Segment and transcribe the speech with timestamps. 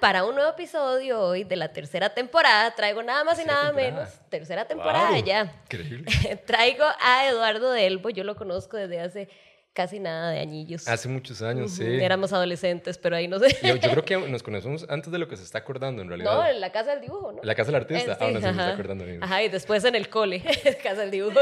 [0.00, 2.74] para un nuevo episodio hoy de la tercera temporada.
[2.74, 4.08] Traigo nada más y nada menos.
[4.28, 5.52] Tercera temporada ya.
[5.64, 6.06] Increíble.
[6.46, 8.10] Traigo a Eduardo Delbo.
[8.10, 9.28] Yo lo conozco desde hace
[9.76, 10.88] casi nada de añillos.
[10.88, 11.84] Hace muchos años, sí.
[11.84, 13.54] Éramos adolescentes, pero ahí no sé.
[13.62, 16.32] Yo, yo, creo que nos conocemos antes de lo que se está acordando, en realidad.
[16.32, 17.42] No, en la casa del dibujo, ¿no?
[17.42, 18.12] La casa del artista.
[18.12, 19.04] Eh, ah, no sí, se me está acordando.
[19.20, 20.42] Ajá, y después en el cole,
[20.82, 21.40] casa del dibujo.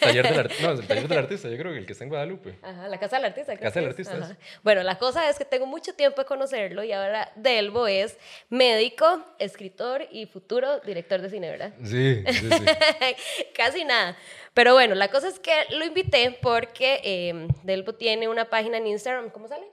[0.00, 0.66] Taller del artista.
[0.66, 2.58] No, el taller del artista, yo creo que el que está en Guadalupe.
[2.62, 3.56] Ajá, la casa del artista.
[3.58, 4.36] Casa del artista, Ajá.
[4.62, 8.16] Bueno, la cosa es que tengo mucho tiempo de conocerlo y ahora Delbo es
[8.48, 11.74] médico, escritor y futuro director de cine, ¿verdad?
[11.82, 12.64] Sí, sí, sí.
[13.54, 14.16] Casi nada.
[14.54, 18.86] Pero bueno, la cosa es que lo invité porque eh, Delbo tiene una página en
[18.86, 19.30] Instagram.
[19.30, 19.66] ¿Cómo sale?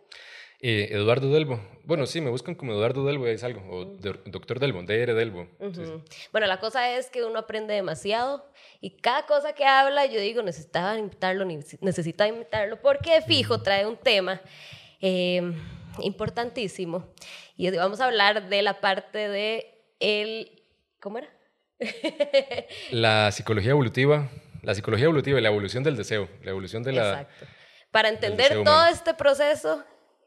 [0.63, 1.59] Eh, Eduardo Delbo.
[1.85, 3.61] Bueno, sí, me buscan como Eduardo Delbo, ahí salgo.
[3.69, 5.47] O do- Doctor Delbo, DR Delbo.
[5.59, 5.81] Sí, sí.
[5.81, 6.03] Ujú.
[6.31, 8.45] Bueno, la cosa es que uno aprende demasiado
[8.79, 13.85] y cada cosa que habla, yo digo, necesitaba invitarlo, neces- necesitaba invitarlo, porque fijo trae
[13.87, 14.39] un tema
[14.99, 15.41] eh,
[16.03, 17.07] importantísimo.
[17.57, 20.63] Y vamos a hablar de la parte de el...
[20.99, 21.29] ¿Cómo era?
[22.91, 24.29] La psicología evolutiva.
[24.61, 26.27] La psicología evolutiva y la evolución del deseo.
[26.43, 27.09] La evolución de la...
[27.21, 27.45] Exacto.
[27.91, 28.87] Para entender todo humano.
[28.93, 29.83] este proceso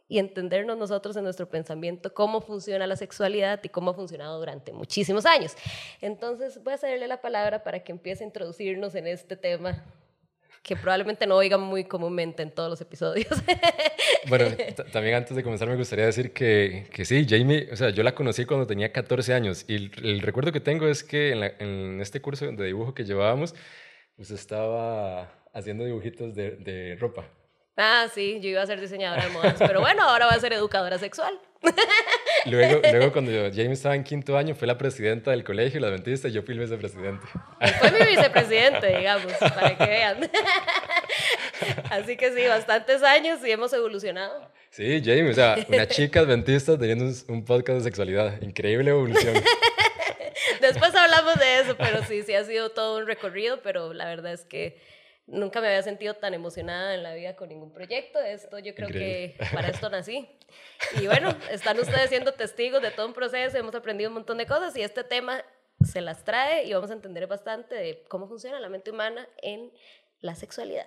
[0.07, 4.71] y entendernos nosotros en nuestro pensamiento, cómo funciona la sexualidad y cómo ha funcionado durante
[4.73, 5.55] muchísimos años.
[6.03, 9.83] Entonces voy a cederle la palabra para que empiece a introducirnos en este tema
[10.63, 13.29] que probablemente no oigan muy comúnmente en todos los episodios.
[14.27, 14.47] Bueno,
[14.91, 18.15] también antes de comenzar me gustaría decir que, que sí, Jamie, o sea, yo la
[18.15, 21.53] conocí cuando tenía 14 años y el, el recuerdo que tengo es que en, la-
[21.59, 23.55] en este curso de dibujo que llevábamos,
[24.17, 27.25] pues estaba haciendo dibujitos de, de ropa.
[27.77, 30.53] ah, sí, yo iba a ser diseñadora de modas, pero bueno, ahora voy a ser
[30.53, 31.39] educadora sexual.
[32.47, 36.29] Luego, luego cuando Jamie estaba en quinto año, fue la presidenta del colegio, la adventista,
[36.29, 37.27] y yo fui el vicepresidente.
[37.81, 40.31] Fue mi vicepresidente, digamos, para que vean.
[41.91, 44.51] Así que sí, bastantes años y hemos evolucionado.
[44.69, 48.43] Sí, Jamie, o sea, una chica adventista teniendo un podcast de sexualidad.
[48.43, 49.35] Increíble evolución.
[50.65, 54.33] Después hablamos de eso, pero sí, sí ha sido todo un recorrido, pero la verdad
[54.33, 54.81] es que
[55.27, 58.19] nunca me había sentido tan emocionada en la vida con ningún proyecto.
[58.19, 59.35] Esto yo creo Increíble.
[59.39, 60.27] que para esto nací.
[61.01, 64.47] Y bueno, están ustedes siendo testigos de todo un proceso, hemos aprendido un montón de
[64.47, 65.45] cosas y este tema
[65.85, 69.71] se las trae y vamos a entender bastante de cómo funciona la mente humana en
[70.21, 70.87] la sexualidad.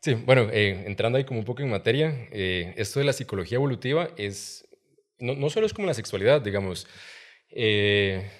[0.00, 3.56] Sí, bueno, eh, entrando ahí como un poco en materia, eh, esto de la psicología
[3.56, 4.66] evolutiva es,
[5.18, 6.86] no, no solo es como la sexualidad, digamos,
[7.50, 8.30] eh,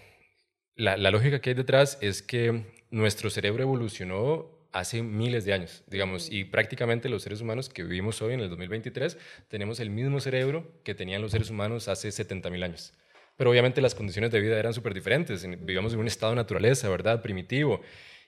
[0.76, 6.30] la, lógica que hay detrás es que nuestro cerebro evolucionó hace miles de años, digamos,
[6.30, 9.16] y prácticamente los seres humanos que vivimos hoy en el 2023
[9.48, 12.92] tenemos el mismo cerebro que tenían los seres humanos hace 70 mil años.
[13.36, 15.42] Pero obviamente las condiciones de vida eran súper diferentes.
[15.44, 17.20] En- Vivíamos en un estado de naturaleza, ¿verdad?
[17.22, 17.80] Primitivo.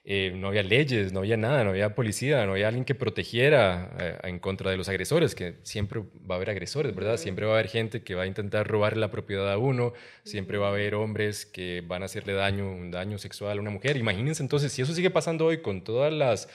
[0.09, 3.91] Eh, no había leyes, no había nada, no había policía, no había alguien que protegiera
[3.99, 7.17] eh, en contra de los agresores, que siempre va a haber agresores, ¿verdad?
[7.17, 9.91] Siempre va a haber gente que va a intentar robar la propiedad a uno,
[10.23, 13.69] siempre va a haber hombres que van a hacerle daño, un daño sexual a una
[13.69, 13.97] mujer.
[13.97, 16.47] Imagínense entonces, si eso sigue pasando hoy con todas las,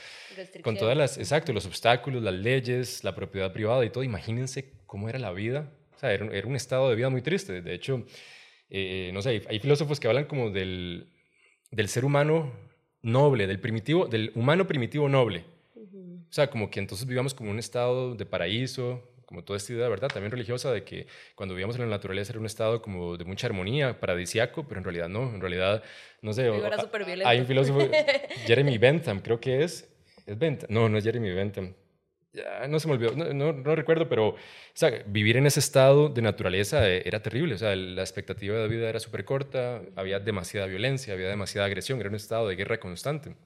[0.62, 5.10] con todas las, exacto, los obstáculos, las leyes, la propiedad privada y todo, imagínense cómo
[5.10, 5.70] era la vida.
[5.94, 7.60] O sea, era, un- era un estado de vida muy triste.
[7.60, 8.06] De hecho,
[8.70, 11.12] eh, no sé, hay, hay filósofos que hablan como del,
[11.70, 12.50] del ser humano
[13.02, 15.44] noble, del primitivo, del humano primitivo noble.
[15.76, 19.88] O sea, como que entonces vivamos como un estado de paraíso, como toda esta idea,
[19.88, 20.08] ¿verdad?
[20.08, 23.46] También religiosa de que cuando vivíamos en la naturaleza era un estado como de mucha
[23.46, 25.82] armonía, paradisiaco, pero en realidad no, en realidad,
[26.22, 26.50] no sé.
[27.26, 27.80] Hay un filósofo,
[28.46, 29.88] Jeremy Bentham, creo que es.
[30.26, 30.68] ¿Es Bentham?
[30.70, 31.74] No, no es Jeremy Bentham.
[32.68, 34.36] No se me olvidó, no, no, recuerdo, pero o
[35.06, 37.54] vivir en ese estado de naturaleza eh, era terrible.
[37.54, 42.00] O sea, la expectativa de vida era súper corta, había demasiada violencia, había demasiada agresión,
[42.00, 43.36] era un estado de guerra constante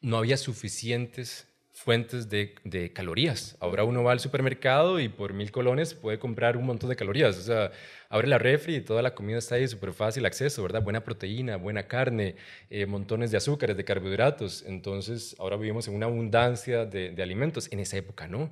[0.00, 1.47] no había suficientes
[1.78, 3.56] fuentes de, de calorías.
[3.60, 7.38] Ahora uno va al supermercado y por mil colones puede comprar un montón de calorías.
[7.38, 7.70] O sea,
[8.08, 10.82] abre la refri y toda la comida está ahí, súper fácil acceso, ¿verdad?
[10.82, 12.34] Buena proteína, buena carne,
[12.68, 14.64] eh, montones de azúcares, de carbohidratos.
[14.66, 17.70] Entonces, ahora vivimos en una abundancia de, de alimentos.
[17.72, 18.50] En esa época no.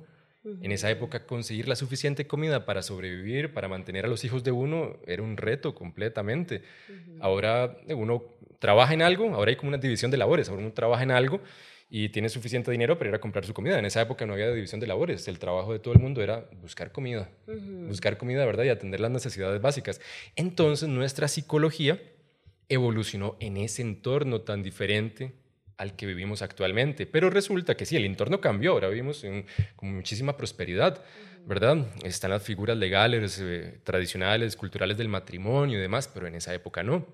[0.61, 4.51] En esa época conseguir la suficiente comida para sobrevivir, para mantener a los hijos de
[4.51, 6.61] uno, era un reto completamente.
[7.19, 8.23] Ahora uno
[8.59, 11.41] trabaja en algo, ahora hay como una división de labores, ahora uno trabaja en algo
[11.89, 13.79] y tiene suficiente dinero para ir a comprar su comida.
[13.79, 16.49] En esa época no había división de labores, el trabajo de todo el mundo era
[16.61, 17.29] buscar comida,
[17.87, 18.65] buscar comida, ¿verdad?
[18.65, 20.01] Y atender las necesidades básicas.
[20.35, 22.01] Entonces nuestra psicología
[22.69, 25.33] evolucionó en ese entorno tan diferente
[25.77, 27.05] al que vivimos actualmente.
[27.05, 29.45] Pero resulta que sí, el entorno cambió, ahora vivimos en,
[29.75, 31.03] con muchísima prosperidad,
[31.45, 31.85] ¿verdad?
[32.03, 36.83] Están las figuras legales, eh, tradicionales, culturales del matrimonio y demás, pero en esa época
[36.83, 37.05] no.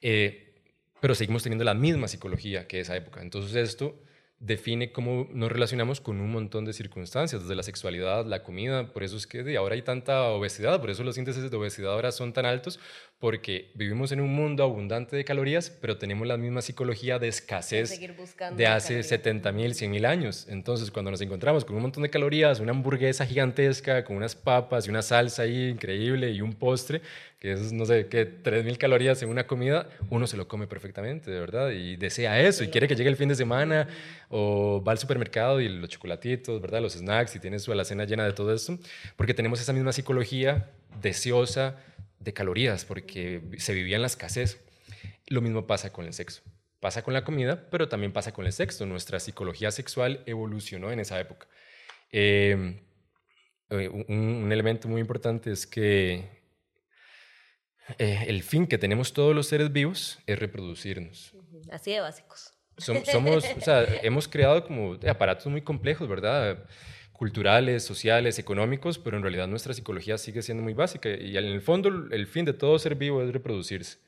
[0.00, 0.45] Eh,
[1.00, 3.22] pero seguimos teniendo la misma psicología que esa época.
[3.22, 4.00] Entonces esto
[4.38, 9.02] define cómo nos relacionamos con un montón de circunstancias, desde la sexualidad, la comida, por
[9.02, 12.12] eso es que de ahora hay tanta obesidad, por eso los índices de obesidad ahora
[12.12, 12.78] son tan altos,
[13.18, 17.98] porque vivimos en un mundo abundante de calorías, pero tenemos la misma psicología de escasez
[18.54, 20.46] de hace 70 mil, 100 mil años.
[20.50, 24.86] Entonces, cuando nos encontramos con un montón de calorías, una hamburguesa gigantesca, con unas papas
[24.86, 27.00] y una salsa ahí increíble y un postre,
[27.38, 30.66] que es, no sé, qué, 3 mil calorías en una comida, uno se lo come
[30.66, 33.88] perfectamente, de verdad, y desea eso, y quiere que llegue el fin de semana,
[34.28, 36.82] o va al supermercado y los chocolatitos, ¿verdad?
[36.82, 38.78] Los snacks, y tiene su alacena llena de todo esto,
[39.16, 40.68] porque tenemos esa misma psicología
[41.00, 41.76] deseosa,
[42.26, 44.60] de calorías porque se vivía en la escasez.
[45.28, 46.42] Lo mismo pasa con el sexo.
[46.80, 48.84] Pasa con la comida, pero también pasa con el sexo.
[48.84, 51.48] Nuestra psicología sexual evolucionó en esa época.
[52.10, 52.80] Em,
[53.70, 56.28] eh, un, elemento muy importante es que
[57.98, 61.34] eh, el fin que tenemos todos los seres vivos es reproducirnos.
[61.70, 62.52] Así de básicos.
[62.78, 66.66] somos, o sea, hemos creado como aparatos muy complejos, ¿verdad?
[67.16, 71.62] Culturales, sociales, económicos, pero en realidad nuestra psicología sigue siendo muy básica y en el
[71.62, 73.98] fondo el fin de todo ser vivo es reproducirse.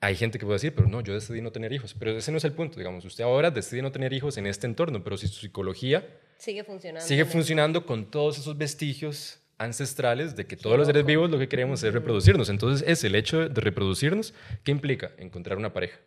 [0.00, 2.38] Hay gente que puede decir, pero no, yo decidí no tener hijos, pero ese no
[2.38, 5.26] es el punto, digamos, usted ahora decide no tener hijos en este entorno, pero si
[5.28, 6.06] su psicología
[6.38, 11.30] sigue funcionando, sigue funcionando con todos esos vestigios ancestrales de que todos los seres vivos
[11.30, 12.48] lo que queremos es reproducirnos.
[12.48, 14.34] Entonces, es el hecho de reproducirnos,
[14.64, 15.12] ¿qué implica?
[15.18, 16.00] Encontrar una pareja.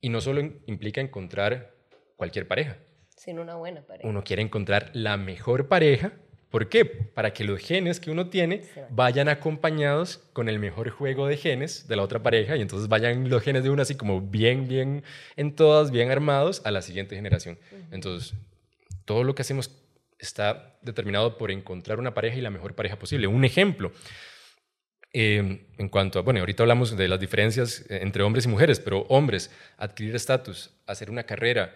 [0.00, 1.74] Y no solo implica encontrar
[2.16, 2.78] cualquier pareja,
[3.22, 4.08] sin una buena pareja.
[4.08, 6.12] Uno quiere encontrar la mejor pareja.
[6.50, 6.84] ¿Por qué?
[6.84, 11.88] Para que los genes que uno tiene vayan acompañados con el mejor juego de genes
[11.88, 15.04] de la otra pareja y entonces vayan los genes de uno así como bien, bien
[15.36, 17.58] en todas, bien armados a la siguiente generación.
[17.90, 18.34] Entonces,
[19.04, 19.70] todo lo que hacemos
[20.18, 23.28] está determinado por encontrar una pareja y la mejor pareja posible.
[23.28, 23.92] Un ejemplo,
[25.12, 29.06] em, en cuanto a, bueno, ahorita hablamos de las diferencias entre hombres y mujeres, pero
[29.08, 31.72] hombres, adquirir estatus, hacer una carrera,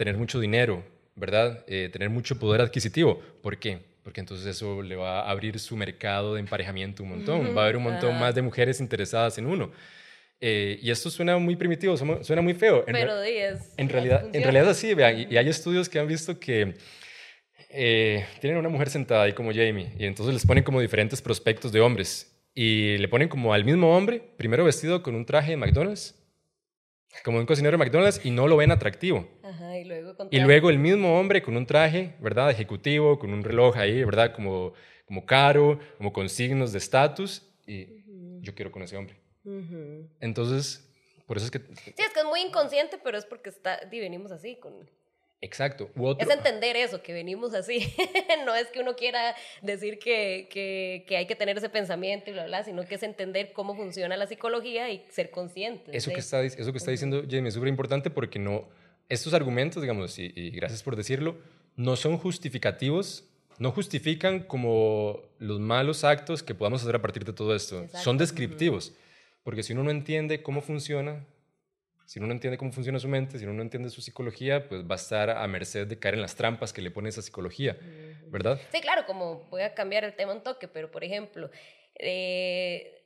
[0.00, 0.82] tener mucho dinero,
[1.14, 1.62] ¿verdad?
[1.66, 3.20] Eh, tener mucho poder adquisitivo.
[3.42, 3.80] ¿Por qué?
[4.02, 7.54] Porque entonces eso le va a abrir su mercado de emparejamiento un montón.
[7.54, 9.70] Va a haber un montón más de mujeres interesadas en uno.
[10.40, 12.82] Eh, y esto suena muy primitivo, suena muy feo.
[12.86, 16.40] En Pero es, en realidad, en realidad sí, vean, y, hay estudios que han visto
[16.40, 16.76] que
[17.68, 21.72] eh, tienen una mujer sentada ahí como Jamie, y entonces les ponen como diferentes prospectos
[21.72, 25.56] de hombres, y le ponen como al mismo hombre, primero vestido con un traje de
[25.58, 26.19] McDonald's,
[27.24, 29.28] como un cocinero de McDonald's y no lo ven atractivo.
[29.42, 32.50] Ajá, y, luego y luego el mismo hombre con un traje, ¿verdad?
[32.50, 34.34] Ejecutivo, con un reloj ahí, ¿verdad?
[34.34, 34.72] Como,
[35.06, 37.46] como caro, como con signos de estatus.
[37.66, 38.00] Y
[38.40, 39.16] yo quiero con ese hombre.
[40.20, 40.88] Entonces,
[41.26, 41.58] por eso es que...
[41.58, 44.88] Sí, es que es muy inconsciente, pero es porque está, y venimos así, con
[45.42, 45.90] Exacto.
[46.18, 47.94] Es entender eso, que venimos así.
[48.44, 52.34] no es que uno quiera decir que, que, que, hay que tener ese pensamiento y
[52.34, 55.96] bla, bla, sino que es entender cómo funciona la psicología y ser consciente.
[55.96, 58.68] Eso, que está, eso que está diciendo Jamie es súper importante porque no,
[59.08, 61.38] estos argumentos, digamos, y, y, gracias por decirlo,
[61.74, 63.24] no son justificativos,
[63.58, 67.86] no justifican como los malos actos que podamos hacer a partir de todo esto.
[67.94, 68.92] Son descriptivos.
[69.42, 71.24] Porque si uno no entiende cómo funciona,
[72.10, 74.82] si uno no entiende cómo funciona su mente, si uno no entiende su psicología, pues
[74.82, 77.78] va a estar a merced de caer en las trampas que le pone esa psicología,
[78.26, 78.60] ¿verdad?
[78.72, 81.52] Sí, claro, como voy a cambiar el tema un toque, pero por ejemplo,
[81.94, 83.04] eh,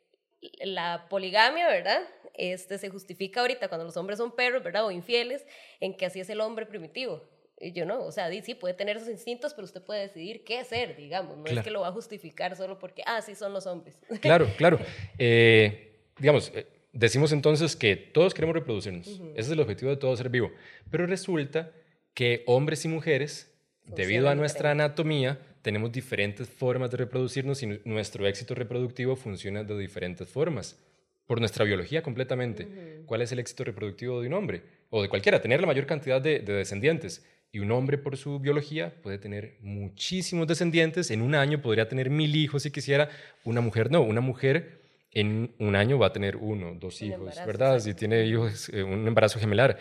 [0.63, 2.01] la poligamia, ¿verdad?
[2.33, 4.87] Este se justifica ahorita cuando los hombres son perros, ¿verdad?
[4.87, 5.45] O infieles,
[5.81, 7.29] en que así es el hombre primitivo.
[7.61, 10.61] Y yo no, o sea, sí, puede tener esos instintos, pero usted puede decidir qué
[10.61, 11.37] hacer, digamos.
[11.37, 14.01] No es que lo va a justificar solo porque, ah, sí, son los hombres.
[14.23, 14.79] Claro, claro.
[15.19, 19.07] Eh, digamos, eh, decimos entonces que todos queremos reproducirnos.
[19.09, 20.51] Ese es el objetivo de todo ser vivo.
[20.91, 21.73] Pero resulta
[22.15, 23.53] que hombres y mujeres,
[23.85, 29.77] debido a nuestra anatomía, tenemos diferentes formas de reproducirnos y nuestro éxito reproductivo funciona de
[29.79, 30.79] diferentes formas.
[31.27, 33.03] Por nuestra biología completamente.
[33.07, 34.63] ¿Cuál es el éxito reproductivo de un hombre?
[34.91, 37.25] O de cualquiera, tener la mayor cantidad de, de descendientes.
[37.51, 41.11] Y un hombre, por su biología, puede tener muchísimos descendientes.
[41.11, 43.09] En un año podría tener mil hijos si quisiera.
[43.43, 44.03] Una mujer no.
[44.03, 44.84] Una mujer
[45.15, 47.79] en un año va a tener uno, dos hijos, ¿verdad?
[47.79, 49.79] Si tiene hijos, eh, un embarazo gemelar.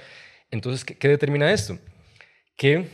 [0.51, 1.77] Entonces, ¿qué, determina esto?
[2.55, 2.85] Que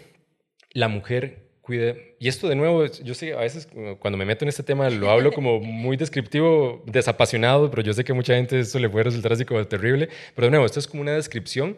[0.71, 3.67] la mujer cuide, y esto de nuevo, yo sé, a veces
[3.99, 8.03] cuando me meto en este tema lo hablo como muy descriptivo, desapasionado, pero yo sé
[8.03, 10.79] que a mucha gente esto le puede resultar así como terrible, pero de nuevo, esto
[10.79, 11.77] es como una descripción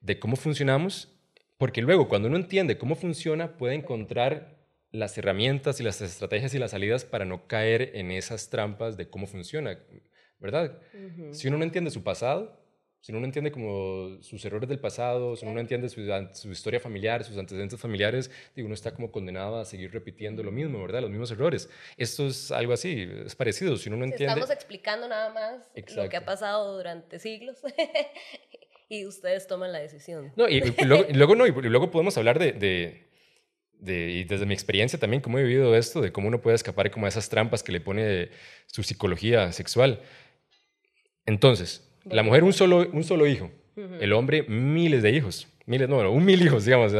[0.00, 1.14] de cómo funcionamos,
[1.58, 4.57] porque luego cuando uno entiende cómo funciona, puede encontrar
[4.90, 9.08] las herramientas y las estrategias y las salidas para no caer en esas trampas de
[9.10, 9.78] cómo funciona,
[10.38, 10.78] ¿verdad?
[11.32, 12.58] Si uno no entiende su pasado,
[13.00, 16.80] si uno no entiende como sus errores del pasado, si uno no entiende su, historia
[16.80, 21.02] familiar, sus antecedentes familiares, uno está como condenado a seguir repitiendo lo mismo, ¿verdad?
[21.02, 21.70] Los mismos errores.
[21.96, 23.76] Esto es algo así, es parecido.
[23.76, 24.34] Si uno no entiende...
[24.34, 27.58] Estamos explicando nada más lo que ha pasado durante siglos
[28.88, 30.32] y ustedes toman la decisión.
[30.34, 33.07] No, y, luego, no, y luego podemos hablar de, de,
[33.84, 37.06] y desde mi experiencia también, cómo he vivido esto, de cómo uno puede escapar como
[37.06, 38.30] a esas trampas que le pone
[38.66, 40.00] su psicología sexual.
[41.26, 43.50] Entonces, la mujer un solo, un solo hijo,
[44.00, 46.92] el hombre miles de hijos, miles, no, un mil hijos, digamos,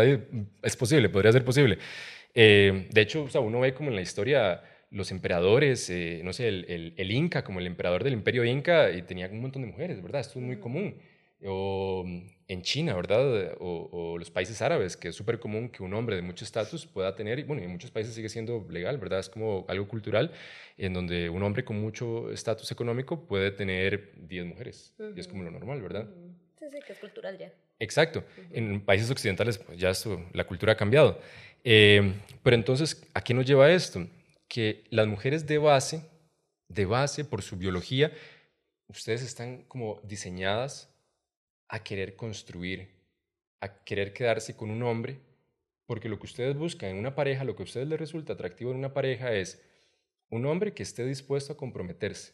[0.63, 1.79] es posible, podría ser posible.
[2.35, 6.33] Eh, de hecho, o sea, uno ve como en la historia los emperadores, eh, no
[6.33, 9.69] sé, el, el, Inca, como el emperador del imperio Inca, y tenía un montón de
[9.69, 10.21] mujeres, ¿verdad?
[10.21, 10.97] Esto es muy común.
[11.45, 12.05] O
[12.49, 13.57] en China, ¿verdad?
[13.61, 17.15] O, los países árabes, que es súper común que un hombre de mucho estatus pueda
[17.15, 19.21] tener, y bueno, en muchos países sigue siendo legal, ¿verdad?
[19.21, 20.33] Es como algo cultural,
[20.77, 25.43] en donde un hombre con mucho estatus económico puede tener 10 mujeres, y es como
[25.43, 26.09] lo normal, ¿verdad?
[26.59, 27.53] Sí, sí, que es cultural ya.
[27.79, 28.25] Exacto.
[28.51, 31.21] En países occidentales pues, ya esto, la cultura ha cambiado.
[31.63, 34.05] Eh, pero entonces, ¿a qué nos lleva esto?
[34.49, 36.03] que las mujeres de base,
[36.69, 38.13] de base por su biología,
[38.89, 40.91] ustedes están como diseñadas
[41.69, 42.89] a querer construir,
[43.61, 45.21] a querer quedarse con un hombre,
[45.87, 48.71] porque lo que ustedes buscan en una pareja, lo que a ustedes les resulta atractivo
[48.71, 49.63] en una pareja es
[50.31, 52.33] un hombre que esté dispuesto a comprometerse,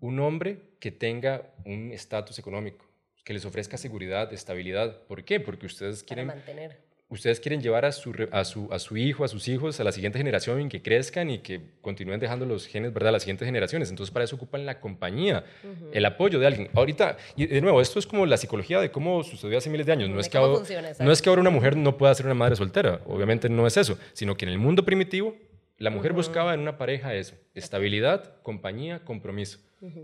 [0.00, 2.86] un hombre que tenga un estatus económico,
[3.24, 5.06] que les ofrezca seguridad, estabilidad.
[5.06, 5.38] ¿Por qué?
[5.40, 9.28] Porque ustedes quieren mantener ustedes quieren llevar a su, a, su, a su hijo, a
[9.28, 12.92] sus hijos, a la siguiente generación y que crezcan y que continúen dejando los genes,
[12.92, 13.90] ¿verdad?, a las siguientes generaciones.
[13.90, 15.44] Entonces, para eso ocupan la compañía,
[15.92, 16.68] el apoyo de alguien.
[16.74, 19.92] Ahorita, y de nuevo, esto es como la psicología de cómo sucedió hace miles de
[19.92, 20.10] años.
[20.10, 20.62] No, es que, ahora,
[20.98, 23.76] no es que ahora una mujer no pueda ser una madre soltera, obviamente no es
[23.76, 25.36] eso, sino que en el mundo primitivo,
[25.78, 29.58] la mujer buscaba en una pareja eso, estabilidad, compañía, compromiso.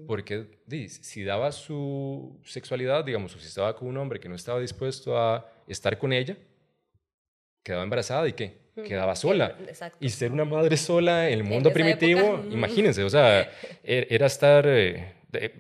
[0.07, 4.61] Porque si daba su sexualidad, digamos, o si estaba con un hombre que no estaba
[4.61, 6.37] dispuesto a estar con ella,
[7.63, 8.63] quedaba embarazada y qué?
[8.75, 9.57] Quedaba sola.
[10.01, 13.51] Y ser una madre sola en el mundo primitivo, imagínense, o sea,
[13.83, 15.13] er, era estar, eh,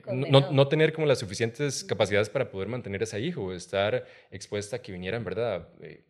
[0.06, 4.76] no, no, tener como las suficientes capacidades para poder mantener a ese hijo, estar expuesta
[4.76, 5.68] a que vinieran, ¿verdad?
[5.82, 6.04] Eh,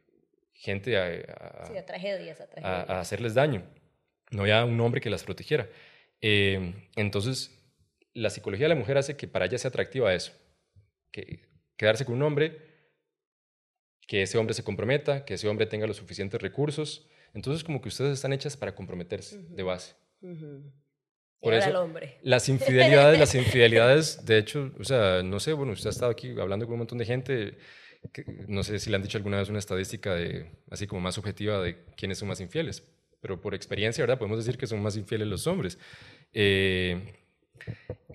[0.52, 2.88] gente a, sí, a, tragedias, a, tragedias.
[2.88, 3.64] a, hacerles daño.
[4.30, 5.68] No había un hombre que las protegiera.
[6.20, 7.50] Eh, entonces,
[8.14, 10.32] la psicología de la mujer hace que para ella sea atractiva eso,
[11.10, 11.40] que
[11.76, 12.71] quedarse con un hombre
[14.12, 17.08] que ese hombre se comprometa, que ese hombre tenga los suficientes recursos.
[17.32, 19.94] Entonces, como que ustedes están hechas para comprometerse de base.
[21.40, 22.18] Por eso, hombre.
[22.22, 26.38] las infidelidades, las infidelidades, de hecho, o sea, no sé, bueno, usted ha estado aquí
[26.38, 27.56] hablando con un montón de gente,
[28.48, 31.62] no sé si le han dicho alguna vez una estadística de, así como más objetiva
[31.62, 32.86] de quiénes son más infieles,
[33.22, 34.18] pero por experiencia, ¿verdad?
[34.18, 35.78] Podemos decir que son más infieles los hombres.
[36.34, 37.21] Eh,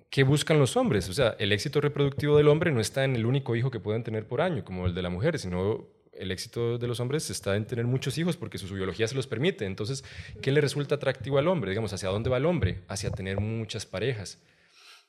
[0.09, 1.09] ¿qué buscan los hombres?
[1.09, 4.03] O sea, el éxito reproductivo del hombre no está en el único hijo que pueden
[4.03, 7.55] tener por año, como el de la mujer, sino el éxito de los hombres está
[7.55, 9.65] en tener muchos hijos porque su, biología se los permite.
[9.65, 10.03] Entonces,
[10.41, 11.71] ¿qué le resulta atractivo al hombre?
[11.71, 12.81] Digamos, ¿hacia dónde va el hombre?
[12.87, 14.41] Hacia tener muchas parejas.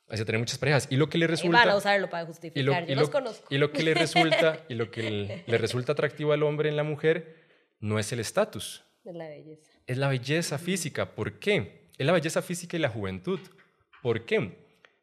[0.08, 0.88] Hacia tener muchas parejas.
[0.90, 1.58] Y lo que le resulta...
[1.58, 2.86] Y van a usarlo para justificar.
[2.86, 3.46] Yo los conozco.
[3.50, 6.84] Y lo que le resulta, y lo que le, resulta atractivo al hombre en la
[6.84, 7.36] mujer
[7.80, 8.84] no es el estatus.
[9.04, 9.70] Es la belleza.
[9.86, 11.14] Es la belleza física.
[11.14, 11.88] ¿Por qué?
[11.96, 13.40] Es la belleza física y la juventud.
[14.02, 14.52] ¿Por qué?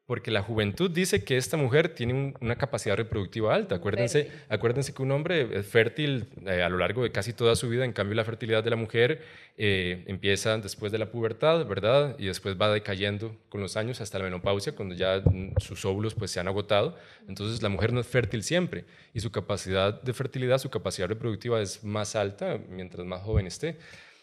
[0.05, 3.75] Porque la juventud dice que esta mujer tiene una capacidad reproductiva alta.
[3.75, 7.69] Acuérdense, acuérdense que un hombre es fértil eh, a lo largo de casi toda su
[7.69, 9.23] vida, en cambio la fertilidad de la mujer
[9.57, 12.15] eh, empieza después de la pubertad, ¿verdad?
[12.19, 15.23] Y después va decayendo con los años hasta la menopausia, cuando ya
[15.57, 16.95] sus óvulos pues, se han agotado.
[17.27, 21.59] Entonces la mujer no es fértil siempre y su capacidad de fertilidad, su capacidad reproductiva
[21.61, 23.77] es más alta mientras más joven esté.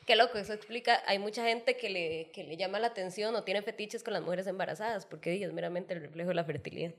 [0.06, 3.44] Qué loco, eso explica, hay mucha gente que le, que le llama la atención o
[3.44, 6.92] tiene fetiches con las mujeres embarazadas, porque es meramente el reflejo de la fertilidad.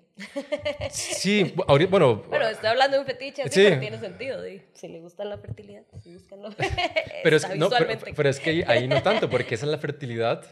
[0.90, 2.24] Sí, ahorita, bueno...
[2.30, 3.76] Bueno, estoy hablando de un fetiche, así sí.
[3.80, 4.42] tiene sentido,
[4.74, 6.40] si le gusta la fertilidad, si buscan
[7.24, 7.70] pero, es, no,
[8.16, 10.46] pero, es que ahí, no tanto, porque esa es la fertilidad,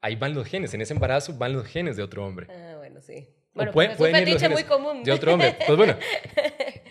[0.00, 2.48] ahí van los genes, en ese embarazo van los genes de otro hombre.
[2.50, 3.28] Ah, bueno, sí.
[3.54, 5.02] Bueno, puede, es un fetiche muy común.
[5.04, 5.56] De otro hombre.
[5.66, 5.96] Pues bueno,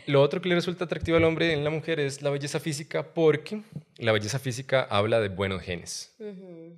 [0.05, 3.13] lo otro que le resulta atractivo al hombre en la mujer es la belleza física
[3.13, 3.61] porque
[3.97, 6.15] la belleza física habla de buenos genes.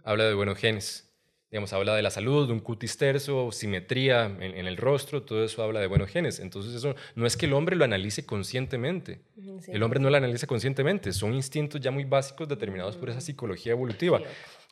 [0.04, 1.10] Habla de buenos genes.
[1.52, 5.62] Digamos, habla de la salud, de un cutis terso, simetría en, el rostro, todo eso
[5.62, 6.40] habla de buenos genes.
[6.40, 9.22] Entonces, eso no es que el hombre lo analice conscientemente.
[9.68, 11.14] El hombre no lo analiza conscientemente.
[11.14, 14.20] Son instintos ya muy básicos determinados por esa psicología evolutiva.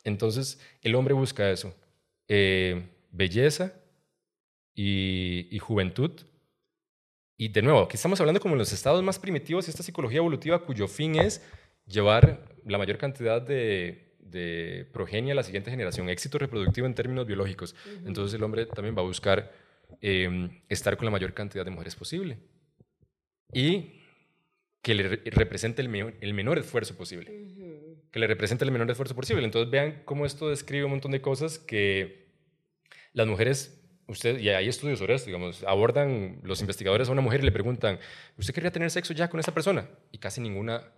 [0.02, 1.72] Entonces, el hombre busca eso.
[2.26, 3.72] Eh, belleza
[4.74, 6.12] y juventud
[7.42, 10.18] y de nuevo, aquí estamos hablando como en los estados más primitivos y esta psicología
[10.18, 11.44] evolutiva cuyo fin es
[11.86, 17.26] llevar la mayor cantidad de, de progenie a la siguiente generación, éxito reproductivo en términos
[17.26, 17.74] biológicos.
[18.06, 19.50] Entonces el hombre también va a buscar
[20.00, 22.38] em, estar con la mayor cantidad de mujeres posible
[23.52, 24.00] y
[24.80, 27.26] que le represente el, menor esfuerzo posible.
[28.12, 29.44] Que le represente el menor esfuerzo posible.
[29.44, 32.28] Entonces vean cómo esto describe un montón de cosas que
[33.14, 37.40] las mujeres usted, y hay estudios sobre esto, digamos, abordan los investigadores a una mujer
[37.40, 37.98] y le preguntan,
[38.36, 39.88] ¿usted querría tener sexo ya con esa persona?
[40.10, 40.92] Y casi ninguna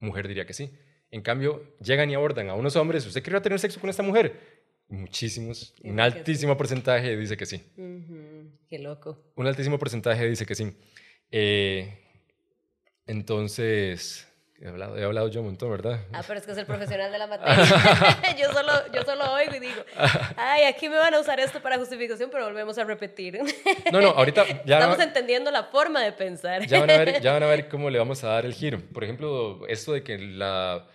[0.00, 0.70] mujer diría que sí.
[1.10, 4.64] En cambio, llegan y abordan a unos hombres, ¿usted querría tener sexo con esta mujer?
[4.88, 7.62] Muchísimos, un altísimo porcentaje dice que sí.
[8.68, 9.32] Qué loco.
[9.36, 10.76] Un altísimo porcentaje dice que sí.
[11.30, 12.00] Eh,
[13.06, 14.28] entonces,
[14.60, 16.00] He hablado, he hablado yo un montón, ¿verdad?
[16.12, 17.56] Ah, pero es que es el profesional de la materia.
[18.38, 19.82] yo, solo, yo solo oigo y digo,
[20.36, 23.40] ay, aquí me van a usar esto para justificación, pero volvemos a repetir.
[23.92, 24.78] no, no, ahorita ya...
[24.78, 26.64] Estamos entendiendo la forma de pensar.
[26.66, 28.80] ya, van a ver, ya van a ver cómo le vamos a dar el giro.
[28.92, 30.86] Por ejemplo, esto de que la,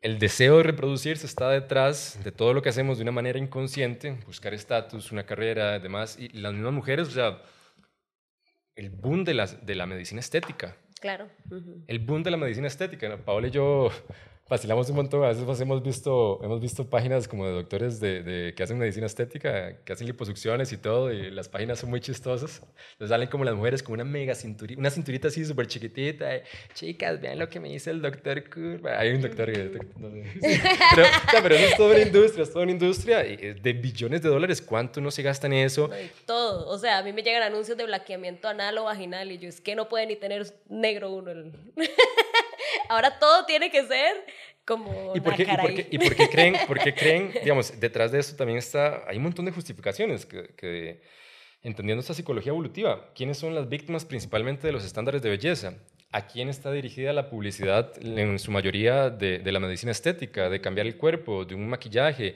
[0.00, 4.18] el deseo de reproducirse está detrás de todo lo que hacemos de una manera inconsciente,
[4.24, 6.16] buscar estatus, una carrera, demás.
[6.16, 7.42] Y las mismas mujeres, o sea,
[8.76, 11.28] el boom de la, de la medicina estética Claro.
[11.86, 13.16] El boom de la medicina estética.
[13.24, 13.90] Paola y yo
[14.48, 15.24] vacilamos un montón.
[15.24, 19.76] A veces hemos visto, hemos visto páginas como de doctores de, que hacen medicina estética,
[19.84, 22.62] que hacen liposucciones y todo, y las páginas son muy chistosas.
[22.98, 26.42] Les salen como las mujeres con una mega cinturita, una cinturita así súper chiquitita.
[26.74, 28.98] Chicas, vean lo que me dice el doctor Curva.
[28.98, 29.80] Hay un doctor que...
[29.96, 30.60] No sé.
[31.42, 34.62] pero, eso es toda una industria, es toda una industria de billones de dólares.
[34.62, 35.90] ¿Cuánto no se gasta en eso?
[36.26, 36.68] Todo.
[36.68, 39.60] O sea, a mí me llegan anuncios de blanqueamiento anal o vaginal y yo, es
[39.60, 41.28] que no puede ni tener negro uno.
[42.88, 44.24] Ahora todo tiene que ser
[44.64, 45.42] como ¿Y por qué,
[45.90, 49.22] y por qué, creen, por qué creen, digamos, detrás de esto también está, hay un
[49.22, 51.00] montón de justificaciones que,
[51.62, 55.74] entendiendo esta psicología evolutiva, ¿quiénes son las víctimas principalmente de los estándares de belleza?
[56.12, 60.60] ¿A quién está dirigida la publicidad en su mayoría de, de la medicina estética, de
[60.60, 62.34] cambiar el cuerpo, de un maquillaje?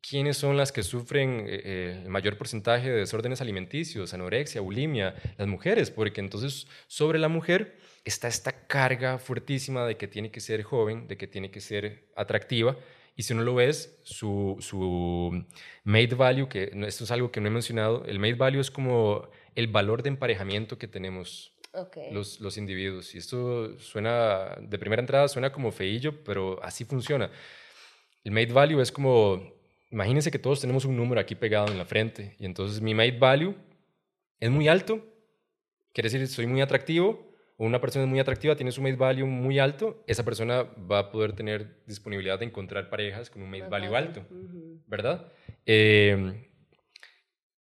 [0.00, 5.14] ¿Quiénes son las que sufren eh, eh, el mayor porcentaje de desórdenes alimenticios, anorexia, bulimia?
[5.36, 7.76] Las mujeres, porque entonces sobre la mujer
[8.08, 12.08] está esta carga fuertísima de que tiene que ser joven, de que tiene que ser
[12.16, 12.76] atractiva.
[13.16, 15.44] Y si uno lo ves, su, su
[15.84, 19.28] made value, que esto es algo que no he mencionado, el made value es como
[19.54, 21.52] el valor de emparejamiento que tenemos
[22.12, 23.14] los, los individuos.
[23.14, 27.30] Y esto suena, de primera entrada suena como feillo, pero así funciona.
[28.24, 29.52] El made value es como,
[29.90, 32.36] imagínense que todos tenemos un número aquí pegado en la frente.
[32.38, 33.54] Y entonces mi made value
[34.40, 35.04] es muy alto,
[35.92, 37.27] quiere decir soy muy atractivo,
[37.58, 41.10] una persona es muy atractiva, tiene su mate value muy alto, esa persona va a
[41.10, 44.24] poder tener disponibilidad de encontrar parejas con un mate value alto,
[44.86, 45.32] ¿verdad?
[45.66, 46.44] Em,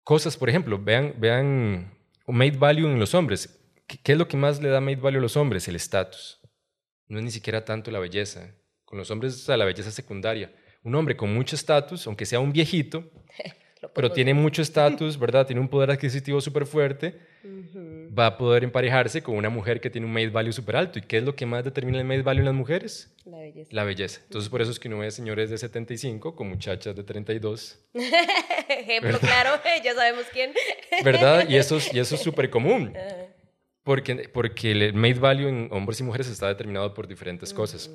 [0.02, 1.96] cosas, por ejemplo, vean, vean
[2.26, 3.62] un mate value en los hombres.
[3.86, 5.68] ¿Qué, es lo que más le da mate value a los hombres?
[5.68, 6.40] El estatus.
[7.06, 8.52] No es ni siquiera tanto la belleza.
[8.84, 10.52] Con los hombres, es la belleza secundaria.
[10.82, 13.08] Un hombre con mucho estatus, aunque sea un viejito,
[13.94, 15.46] pero tiene mucho estatus, ¿verdad?
[15.46, 17.20] Tiene un poder adquisitivo súper fuerte,
[18.16, 20.98] va a poder emparejarse con una mujer que tiene un made value súper alto.
[20.98, 23.12] ¿Y qué es lo que más determina el made value en las mujeres?
[23.24, 23.68] La belleza.
[23.72, 24.20] La belleza.
[24.24, 27.78] Entonces, por eso es que uno ve señores de 75 con muchachas de 32.
[28.68, 30.52] Ejemplo claro, ya sabemos quién.
[31.04, 31.48] ¿Verdad?
[31.48, 32.92] Y eso, y eso es súper común.
[33.82, 37.90] Porque, porque el made value en hombres y mujeres está determinado por diferentes cosas.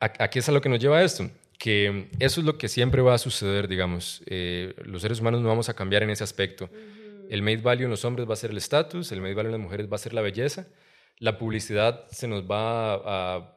[0.00, 3.12] Aquí es a lo que nos lleva esto que eso es lo que siempre va
[3.12, 4.22] a suceder, digamos.
[4.24, 6.70] Eh, los seres humanos no vamos a cambiar en ese aspecto.
[7.30, 9.52] El made value en los hombres va a ser el estatus, el made value en
[9.52, 10.66] las mujeres va a ser la belleza.
[11.18, 13.56] La publicidad se nos va a,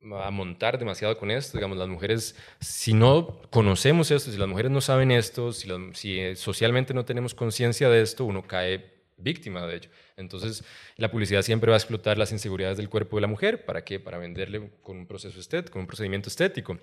[0.00, 1.56] a, montar demasiado con esto.
[1.56, 6.18] Digamos, las mujeres, si no conocemos esto, si las mujeres no saben esto, si, si
[6.18, 9.90] eh, socialmente no tenemos conciencia de esto, uno cae víctima de ello.
[10.16, 10.64] Entonces,
[10.96, 13.64] la publicidad siempre va a explotar las inseguridades del cuerpo de la mujer.
[13.64, 14.00] ¿Para qué?
[14.00, 16.80] Para venderle con un proceso estético, con un procedimiento estético.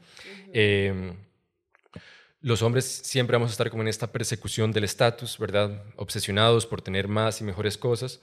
[2.41, 5.83] Los hombres siempre vamos a estar como en esta persecución del estatus, ¿verdad?
[5.95, 8.21] Obsesionados por tener más y mejores cosas.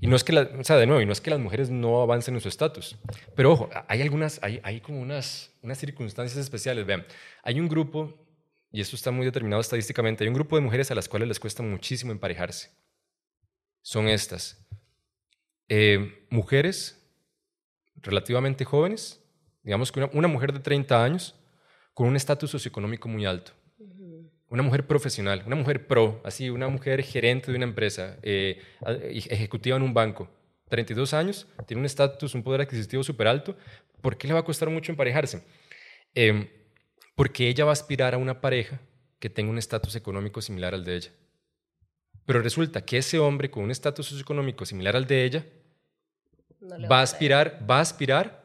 [0.00, 2.00] Y no es que, o sea, de nuevo, y no es que las mujeres no
[2.02, 2.96] avancen en su estatus.
[3.36, 6.86] Pero ojo, hay algunas, hay, como unas, unas circunstancias especiales.
[6.86, 7.04] Vean,
[7.42, 8.14] hay un grupo,
[8.72, 11.38] y esto está muy determinado estadísticamente, hay un grupo de mujeres a las cuales les
[11.38, 12.70] cuesta muchísimo emparejarse
[13.82, 14.58] son estas.
[15.68, 17.00] Eh, mujeres
[17.96, 19.22] relativamente jóvenes,
[19.62, 21.34] digamos que una, mujer de 30 años
[21.94, 23.52] con un estatus socioeconómico muy alto.
[24.50, 28.60] Una mujer profesional, una mujer pro, así, una mujer gerente de una empresa, eh,
[29.30, 30.28] ejecutiva en un banco,
[30.68, 33.56] 32 años, tiene un estatus, un poder adquisitivo súper alto.
[34.02, 35.44] ¿Por qué le va a costar mucho emparejarse?
[36.14, 36.48] Em,
[37.14, 38.80] porque ella va a aspirar a una pareja
[39.20, 41.10] que tenga un estatus económico similar al de ella.
[42.26, 45.46] Pero resulta que ese hombre con un estatus socioeconómico similar al de ella
[46.90, 48.44] va a aspirar, va a aspirar,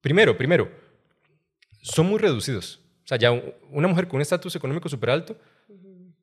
[0.00, 0.70] primero, primero,
[1.82, 2.83] son muy reducidos.
[3.04, 3.32] O sea, ya
[3.70, 5.36] una mujer con un estatus económico súper alto,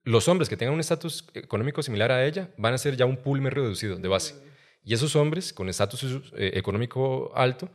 [0.03, 3.17] los hombres que tengan un estatus económico similar a ella van a ser ya un
[3.17, 4.35] pool muy reducido de base.
[4.83, 7.69] Y esos hombres con estatus eh, económico alto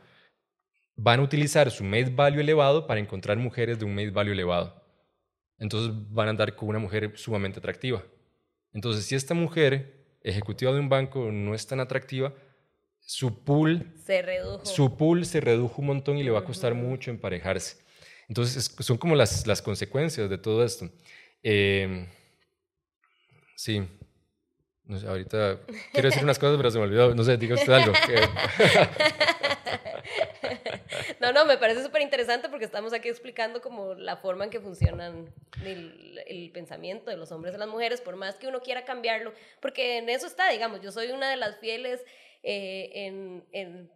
[0.97, 4.83] van a utilizar su made value elevado para encontrar mujeres de un made value elevado.
[5.59, 8.03] entonces van a andar con una mujer sumamente atractiva.
[8.73, 12.33] Entonces, si esta mujer ejecutiva de un banco no es tan atractiva,
[12.99, 14.65] su pool se redujo.
[14.65, 17.77] Su pool se redujo un montón y le va a costar mucho emparejarse.
[18.27, 20.89] Entonces, son como las, las consecuencias de todo esto.
[21.43, 22.07] Em,
[23.55, 23.87] sí.
[24.83, 25.59] No sé, ahorita
[25.91, 27.13] quiero decir unas cosas, pero se me olvidó.
[27.15, 27.93] No sé, diga usted algo.
[31.19, 34.59] No, no, me parece súper interesante porque estamos aquí explicando como la forma en que
[34.59, 35.33] funcionan
[35.65, 39.33] el, el, pensamiento de los hombres y las mujeres, por más que uno quiera cambiarlo,
[39.59, 42.03] porque en eso está, digamos, yo soy una de las fieles
[42.43, 43.91] eh, en, en,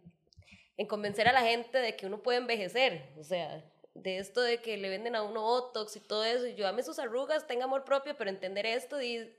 [0.76, 4.58] en convencer a la gente de que uno puede envejecer, o sea, de esto de
[4.58, 7.64] que le venden a uno Botox y todo eso, y yo ame sus arrugas, tenga
[7.64, 9.30] amor propio, pero entender esto y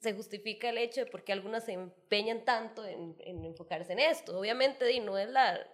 [0.00, 4.00] se justifica el hecho de por qué algunas se empeñan tanto en, en enfocarse en
[4.00, 4.38] esto.
[4.38, 5.64] Obviamente, y no es la,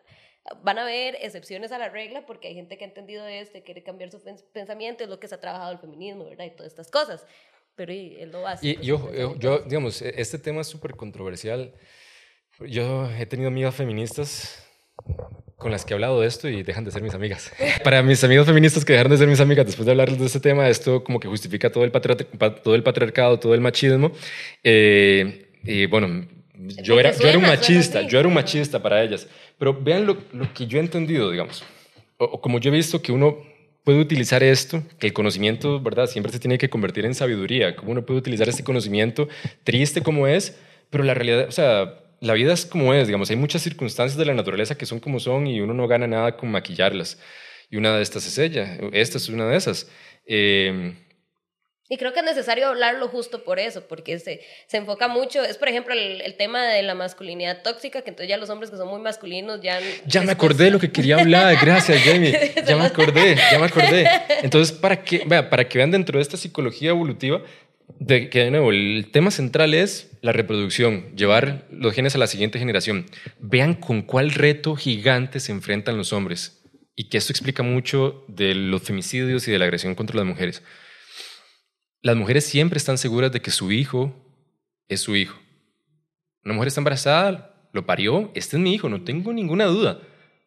[0.63, 3.63] van a haber excepciones a la regla porque hay gente que ha entendido esto y
[3.63, 4.21] quiere cambiar su
[4.53, 6.47] pensamiento, es lo que se ha trabajado el feminismo, ¿verdad?
[6.47, 7.27] Y todas estas cosas.
[7.77, 8.81] Pero es lo básico.
[8.81, 11.73] Y yo, yo, digamos, e, este tema es súper controversial.
[12.61, 14.67] Yo he tenido amigas feministas
[15.61, 17.53] con las que he hablado de esto y dejan de ser mis amigas.
[17.85, 20.41] Para mis amigos feministas que dejaron de ser mis amigas después de hablarles de este
[20.41, 24.11] tema, esto como que justifica todo el, todo el patriarcado, todo el machismo.
[24.65, 26.27] Eh, y bueno,
[26.83, 29.29] yo era, yo era un machista, yo era un machista para ellas.
[29.59, 31.63] Pero vean lo, lo que yo he entendido, digamos,
[32.17, 33.39] o, como yo he visto que uno
[33.85, 36.07] puede utilizar esto, que el conocimiento, ¿verdad?
[36.07, 37.77] Siempre se tiene que convertir en sabiduría.
[37.77, 39.29] Cómo uno puede utilizar este conocimiento,
[39.63, 43.37] triste como es, pero la realidad, o sea, la vida es como es, digamos, hay
[43.37, 46.51] muchas circunstancias de la naturaleza que son como son y uno no gana nada con
[46.51, 47.19] maquillarlas.
[47.71, 49.89] Y una de estas es ella, esta es una de esas.
[50.27, 50.95] Eh,
[51.93, 55.59] y creo que es necesario hablarlo justo por eso, porque se, se enfoca mucho, es
[55.59, 58.77] por ejemplo el, el, tema de la masculinidad tóxica, que entonces ya los hombres que
[58.77, 59.81] son muy masculinos ya...
[60.07, 63.67] Ya me acordé de lo que quería hablar, gracias Jamie, ya me acordé, ya me
[63.67, 64.09] acordé.
[64.41, 67.43] Entonces, para que, vea, para que vean dentro de esta psicología evolutiva,
[67.99, 72.27] de, que de nuevo, el tema central es la reproducción, llevar los genes a la
[72.27, 73.07] siguiente generación.
[73.39, 76.63] Vean con cuál reto gigante se enfrentan los hombres
[76.95, 80.63] y que esto explica mucho de los femicidios y de la agresión contra las mujeres.
[82.03, 84.15] Las mujeres siempre están seguras de que su hijo
[84.89, 85.39] es su hijo.
[86.45, 90.01] Una mujer está embarazada, lo parió, este es mi hijo, no tengo ninguna duda.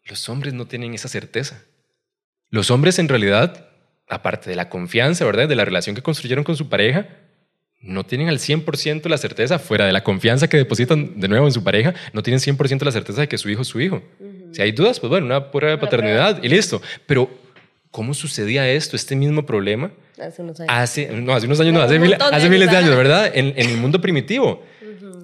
[0.05, 1.63] Los hombres no tienen esa certeza.
[2.49, 3.69] Los hombres en realidad,
[4.07, 5.47] aparte de la confianza, ¿verdad?
[5.47, 7.07] De la relación que construyeron con su pareja,
[7.83, 11.51] no tienen al 100% la certeza, fuera de la confianza que depositan de nuevo en
[11.51, 14.01] su pareja, no tienen 100% la certeza de que su hijo es su hijo.
[14.53, 16.81] Si hay dudas, pues bueno, una prueba de paternidad y listo.
[17.05, 17.29] Pero,
[17.91, 19.91] ¿cómo sucedía esto, este mismo problema?
[20.21, 20.73] Hace unos años.
[20.73, 23.31] Hace, no, hace unos años, no, hace, hace miles de años, ¿verdad?
[23.33, 24.63] En, en el mundo primitivo.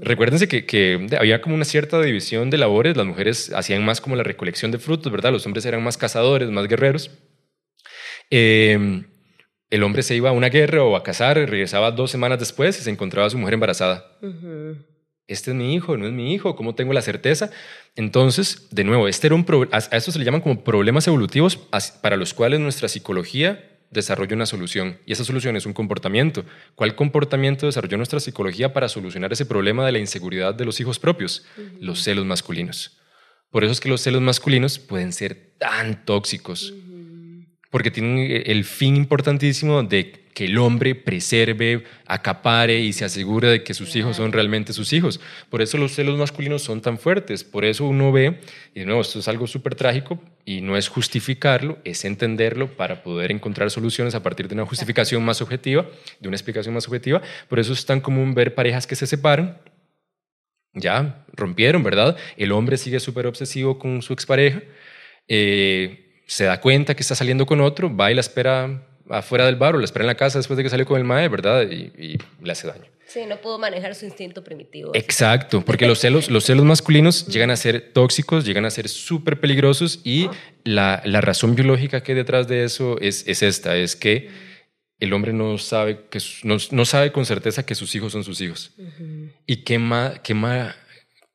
[0.02, 2.98] Recuérdense que, que, había como una cierta división de labores.
[2.98, 5.32] Las mujeres hacían más como la recolección de frutos, ¿verdad?
[5.32, 7.12] Los hombres eran más cazadores, más guerreros.
[8.32, 9.04] Eh,
[9.69, 12.84] el hombre se iba a una guerra o a cazar, regresaba dos semanas después y
[12.84, 14.17] se encontraba a su mujer embarazada.
[15.27, 17.51] Este es mi hijo, no es mi hijo, ¿cómo tengo la certeza?
[17.95, 21.58] Entonces, de nuevo, este era un a esto se le llaman como problemas evolutivos
[22.01, 24.97] para los cuales nuestra psicología desarrolla una solución.
[25.05, 26.45] Y esa solución es un comportamiento.
[26.75, 30.97] ¿Cuál comportamiento desarrolló nuestra psicología para solucionar ese problema de la inseguridad de los hijos
[30.97, 31.45] propios?
[31.79, 32.97] Los celos masculinos.
[33.51, 36.73] Por eso es que los celos masculinos pueden ser tan tóxicos.
[37.69, 43.63] Porque tienen el fin importantísimo de que el hombre preserve, acapare y se asegure de
[43.63, 45.19] que sus hijos son realmente sus hijos.
[45.49, 47.43] Por eso los celos masculinos son tan fuertes.
[47.43, 48.39] Por eso uno ve,
[48.73, 53.03] y de nuevo, esto es algo súper trágico y no es justificarlo, es entenderlo para
[53.03, 55.86] poder encontrar soluciones a partir de una justificación más objetiva,
[56.21, 57.21] de una explicación más objetiva.
[57.49, 59.58] Por eso es tan común ver parejas que se separan.
[60.73, 62.15] Ya rompieron, ¿verdad?
[62.38, 64.62] El hombre sigue súper obsesivo con su expareja.
[65.27, 69.56] Eh, se da cuenta que está saliendo con otro, va y la espera afuera del
[69.56, 71.63] bar o la espera en la casa después de que salió con el mae, ¿verdad?
[71.63, 72.86] Y, le hace daño.
[73.08, 74.92] Sí, no pudo manejar su instinto primitivo.
[74.94, 79.39] Exacto, porque los celos, los celos masculinos llegan a ser tóxicos, llegan a ser súper
[79.39, 80.30] peligrosos y
[80.63, 84.30] la, la, razón biológica que hay detrás de eso es, es esta, es que
[85.00, 88.39] el hombre no sabe, que, no, no, sabe con certeza que sus hijos son sus
[88.39, 88.72] hijos.
[89.48, 90.76] ¿Y qué más, qué más,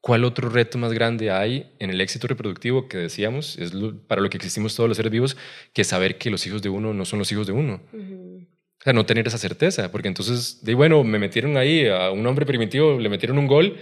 [0.05, 3.57] ¿Cuál otro reto más grande hay en el éxito reproductivo que decíamos?
[3.57, 3.73] Es
[4.07, 5.35] para lo que existimos todos los seres vivos,
[5.73, 7.81] que saber que los hijos de uno no son los hijos de uno.
[7.91, 12.27] O sea, no tener esa certeza, porque entonces, de bueno, me metieron ahí a un
[12.27, 13.79] hombre primitivo, le metieron un gol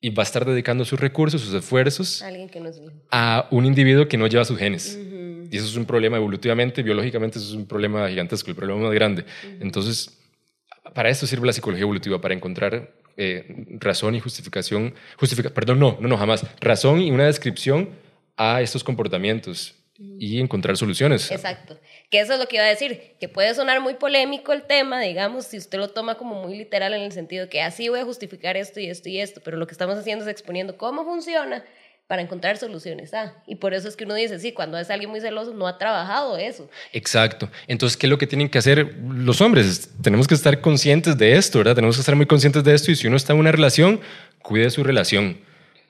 [0.00, 2.24] y va a estar dedicando sus recursos, sus esfuerzos
[3.10, 4.98] a un individuo que no lleva sus genes.
[5.50, 8.94] Y eso es un problema evolutivamente, biológicamente, eso es un problema gigantesco, el problema más
[8.94, 9.26] grande.
[9.60, 10.18] Entonces,
[10.94, 13.46] para esto sirve la psicología evolutiva, para encontrar eh,
[13.80, 17.90] razón y justificación, justifica, perdón, no, no, no, jamás, razón y una descripción
[18.36, 19.74] a estos comportamientos.
[19.98, 21.30] y encontrar soluciones.
[21.30, 21.80] Exacto.
[22.10, 25.00] Que eso es lo que iba a decir, que puede sonar muy polémico el tema,
[25.00, 28.04] digamos, si usted lo toma como muy literal en el sentido que así voy a
[28.04, 31.64] justificar esto y esto y esto, pero lo que estamos haciendo es exponiendo cómo funciona
[32.06, 33.12] para encontrar soluciones.
[33.14, 35.66] Ah, y por eso es que uno dice, sí, cuando es alguien muy celoso, no
[35.66, 36.70] ha trabajado eso.
[36.92, 37.48] Exacto.
[37.66, 39.90] Entonces, ¿qué es lo que tienen que hacer los hombres?
[40.02, 41.74] Tenemos que estar conscientes de esto, ¿verdad?
[41.74, 44.00] Tenemos que estar muy conscientes de esto y si uno está en una relación,
[44.40, 45.38] cuide su relación.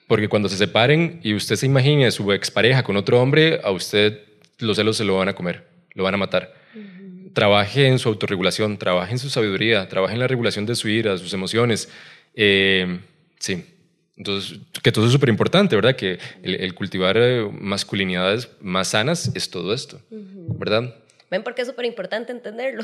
[0.07, 3.71] Porque cuando se separen y usted se imagine a su expareja con otro hombre, a
[3.71, 4.21] usted
[4.57, 6.55] los celos se lo van a comer, lo van a matar.
[7.33, 11.11] Trabaje en su autorregulación, trabaje en su sabiduría, trabaje en la regulación de su ira,
[11.11, 11.89] de sus emociones.
[12.33, 12.99] Eh,
[13.37, 13.63] sí.
[14.17, 15.95] Entonces, que todo es súper importante, ¿verdad?
[15.95, 20.93] Que el, cultivar eh, masculinidades más sanas es todo esto, ¿verdad?
[21.29, 22.83] ¿Ven por qué es súper importante entenderlo?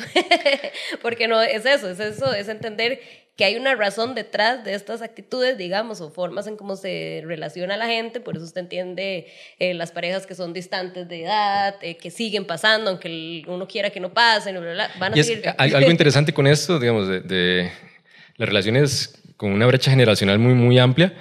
[1.01, 2.99] Porque no es eso, es eso, es entender
[3.37, 7.77] que hay una razón detrás de estas actitudes, digamos, o formas en cómo se relaciona
[7.77, 9.27] la gente, por eso usted entiende
[9.59, 13.89] eh, las parejas que son distantes de edad, eh, que siguen pasando, aunque uno quiera
[13.89, 14.55] que no pasen,
[14.99, 15.49] van a y seguir.
[15.57, 17.71] algo interesante con esto, digamos, de, de
[18.35, 21.13] las relaciones con una brecha generacional muy, muy amplia,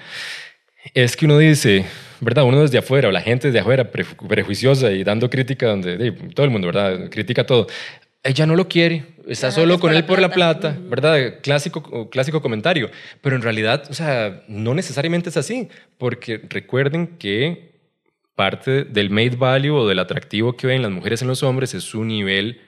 [0.95, 1.85] es que uno dice,
[2.21, 2.45] ¿verdad?
[2.45, 6.51] Uno desde afuera, o la gente desde afuera, prejuiciosa y dando crítica donde todo el
[6.51, 7.11] mundo, ¿verdad?
[7.11, 7.67] Critica todo.
[8.25, 11.41] Ella no lo quiere, está solo con él por la plata, ¿verdad?
[11.43, 12.91] Clásico, clásico comentario.
[13.21, 17.73] Pero en realidad, o sea, no necesariamente es así, porque recuerden que
[18.37, 21.83] parte del made value o del atractivo que ven las mujeres en los hombres es
[21.85, 22.61] su nivel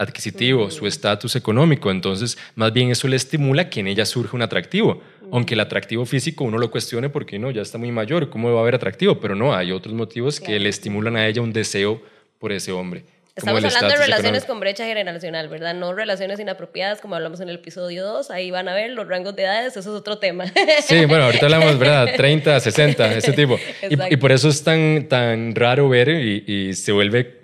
[0.00, 1.90] adquisitivo, su estatus económico.
[1.90, 5.02] Entonces, más bien eso le estimula que en ella surja un atractivo.
[5.30, 8.58] Aunque el atractivo físico uno lo cuestione porque no, ya está muy mayor, ¿cómo va
[8.58, 9.20] a haber atractivo?
[9.20, 12.02] Pero no, hay otros motivos que le estimulan a ella un deseo
[12.38, 13.04] por ese hombre.
[13.36, 15.74] Estamos hablando de relaciones con brecha generacional, ¿verdad?
[15.74, 18.30] No relaciones inapropiadas como hablamos en el episodio 2.
[18.30, 20.46] Ahí van a ver los rangos de edades, eso es otro tema.
[20.82, 22.08] Sí, bueno, ahorita hablamos, ¿verdad?
[22.16, 23.58] 30, 60, ese tipo.
[23.88, 27.39] Y, por eso es tan, tan raro ver y, y se vuelve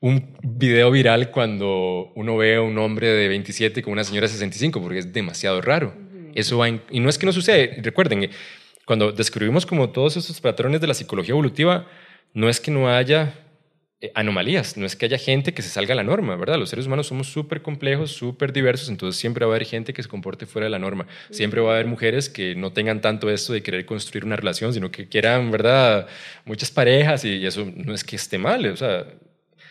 [0.00, 4.32] un video viral cuando uno ve a un hombre de 27 con una señora de
[4.32, 5.94] 65, porque es demasiado raro.
[6.34, 7.78] Eso va y no es que no sucede.
[7.82, 8.30] Recuerden,
[8.86, 11.86] cuando describimos como todos esos patrones de la psicología evolutiva,
[12.32, 13.34] no es que no haya
[14.00, 16.56] eh, anomalías, no es que haya gente que se salga a la norma, ¿verdad?
[16.56, 20.02] Los seres humanos somos súper complejos, súper diversos, entonces siempre va a haber gente que
[20.02, 21.06] se comporte fuera de la norma.
[21.30, 24.72] Siempre va a haber mujeres que no tengan tanto esto de querer construir una relación,
[24.72, 26.06] sino que quieran, ¿verdad?
[26.46, 29.06] Muchas parejas y eso no es que esté mal, o sea,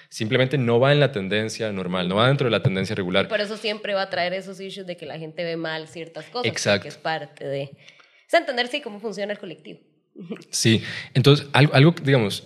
[0.10, 3.28] simplemente no va en la tendencia normal, no va dentro de la tendencia regular.
[3.28, 6.26] Por eso siempre va a traer esos issues de que la gente ve mal ciertas
[6.26, 6.84] cosas, Exacto.
[6.84, 7.72] que es parte de...
[8.28, 9.80] Es entender, sí, cómo funciona el colectivo.
[10.50, 12.44] Sí, entonces, algo, algo digamos,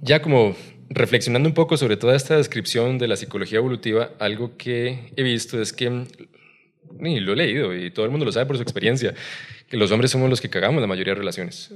[0.00, 0.56] ya como
[0.88, 5.60] reflexionando un poco sobre toda esta descripción de la psicología evolutiva, algo que he visto
[5.60, 6.04] es que,
[7.00, 9.14] y lo he leído y todo el mundo lo sabe por su experiencia,
[9.68, 11.70] que los hombres somos los que cagamos la mayoría de relaciones.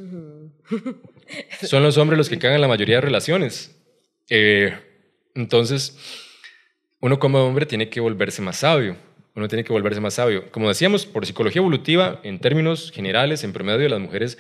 [1.63, 3.80] Son los hombres los que cagan la mayoría de relaciones.
[4.31, 4.73] Eh,
[5.35, 5.99] entonces,
[7.01, 8.97] uno como hombre tiene que volverse más sabio.
[9.35, 10.51] Uno tiene que volverse más sabio.
[10.51, 14.39] Como decíamos, por psicología evolutiva, en términos generales, en promedio, las mujeres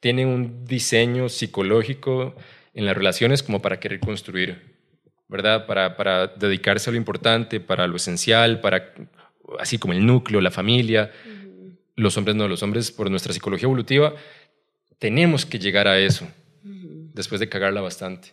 [0.00, 2.34] tienen un diseño psicológico
[2.74, 4.76] en las relaciones como para querer construir,
[5.28, 5.66] ¿verdad?
[5.66, 8.94] Para, para dedicarse a lo importante, para lo esencial, para
[9.58, 11.12] así como el núcleo, la familia.
[11.94, 14.14] Los hombres no, los hombres por nuestra psicología evolutiva
[14.98, 16.28] tenemos que llegar a eso
[17.14, 18.28] después de cagarla bastante.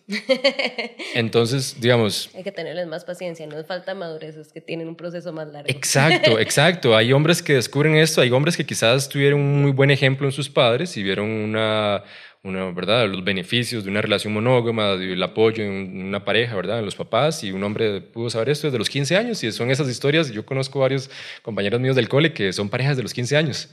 [1.13, 2.29] Entonces, digamos...
[2.35, 5.69] Hay que tenerles más paciencia, no falta madurez, es que tienen un proceso más largo.
[5.69, 6.95] Exacto, exacto.
[6.95, 10.31] Hay hombres que descubren esto, hay hombres que quizás tuvieron un muy buen ejemplo en
[10.31, 12.03] sus padres y vieron una
[12.41, 13.09] una, ¿verdad?
[13.09, 16.79] los beneficios de una relación monógama, del apoyo en una pareja, ¿verdad?
[16.79, 19.71] en los papás, y un hombre pudo saber esto desde los 15 años, y son
[19.71, 21.09] esas historias, yo conozco varios
[21.41, 23.69] compañeros míos del cole que son parejas de los 15 años,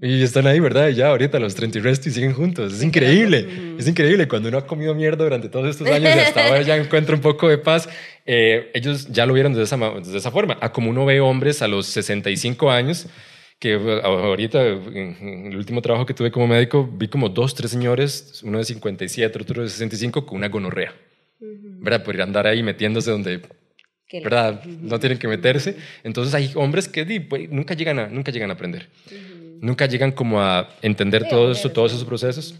[0.00, 0.88] y están ahí, ¿verdad?
[0.88, 3.46] Y ya ahorita los 30 y resto y siguen juntos, es increíble,
[3.78, 6.76] es increíble, cuando uno ha comido mierda durante todos estos años y hasta ahora ya
[6.78, 7.90] encuentra un poco de paz,
[8.24, 11.60] eh, ellos ya lo vieron de esa, de esa forma, a como uno ve hombres
[11.60, 13.06] a los 65 años,
[13.58, 18.40] que ahorita, en el último trabajo que tuve como médico, vi como dos, tres señores,
[18.44, 20.94] uno de 57, otro de 65, con una gonorrea,
[21.40, 22.04] ¿verdad?
[22.04, 23.42] Por andar ahí metiéndose donde,
[24.12, 24.64] ¿verdad?
[24.64, 25.76] No tienen que meterse.
[26.04, 28.88] Entonces hay hombres que pues, nunca, llegan a, nunca llegan a aprender,
[29.60, 32.54] nunca llegan como a entender todo esto, todos esos procesos.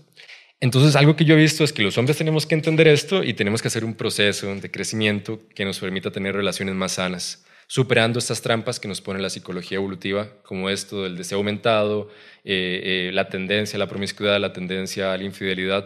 [0.61, 3.34] Entonces, algo que yo he visto es que los hombres tenemos que entender esto y
[3.34, 8.18] tenemos que hacer un proceso de crecimiento que nos permita tener relaciones más sanas superando
[8.18, 12.09] estas trampas que nos pone la psicología evolutiva, como esto del deseo aumentado,
[12.42, 15.85] eh, eh, la tendencia a la promiscuidad, la tendencia a la infidelidad.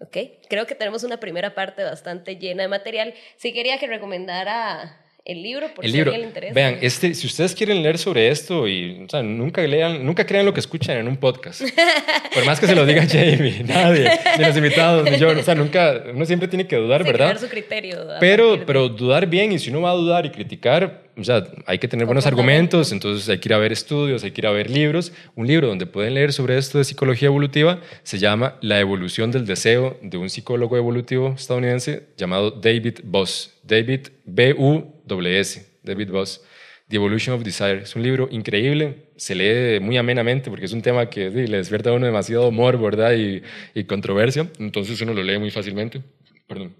[0.00, 0.16] Ok,
[0.50, 3.14] creo que tenemos una primera parte bastante llena de material.
[3.36, 6.10] Sí quería que recomendara el libro, por el si libro.
[6.12, 6.52] le interesa.
[6.54, 10.44] Vean, este, si ustedes quieren leer sobre esto y o sea, nunca lean, nunca crean
[10.44, 11.62] lo que escuchan en un podcast.
[12.34, 15.28] Por más que se lo diga Jamie, nadie, ni los invitados, ni yo.
[15.30, 17.38] O sea, nunca, uno siempre tiene que dudar, Sí, ¿verdad?
[17.38, 17.98] su criterio.
[18.18, 21.78] Pero, pero dudar bien y si uno va a dudar y criticar, o sea, hay
[21.78, 24.50] que tener buenos argumentos, entonces hay que ir a ver estudios, hay que ir a
[24.50, 25.12] ver libros.
[25.34, 29.46] Un libro donde pueden leer sobre esto de psicología evolutiva se llama La evolución del
[29.46, 33.58] deseo de un psicólogo evolutivo estadounidense llamado David Boss.
[33.62, 36.42] David B-U-S, David Boss.
[36.88, 37.82] The Evolution of Desire.
[37.82, 41.56] Es un libro increíble, se lee muy amenamente porque es un tema que sí, le
[41.56, 43.14] despierta a uno demasiado humor, ¿verdad?
[43.14, 43.42] Y,
[43.74, 46.02] y controversia, entonces uno lo lee muy fácilmente.
[46.46, 46.76] Perdón.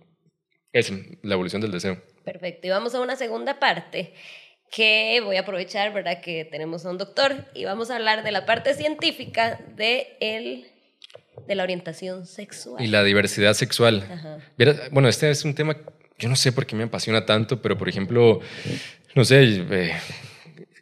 [0.70, 1.98] Eso, la evolución del deseo.
[2.24, 2.66] Perfecto.
[2.66, 4.14] Y vamos a una segunda parte
[4.72, 6.20] que voy a aprovechar, ¿verdad?
[6.20, 10.66] Que tenemos a un doctor y vamos a hablar de la parte científica de, el,
[11.46, 12.82] de la orientación sexual.
[12.82, 14.08] Y la diversidad sexual.
[14.10, 14.38] Ajá.
[14.90, 15.76] Bueno, este es un tema,
[16.18, 18.40] yo no sé por qué me apasiona tanto, pero por ejemplo,
[19.14, 19.92] no sé, eh,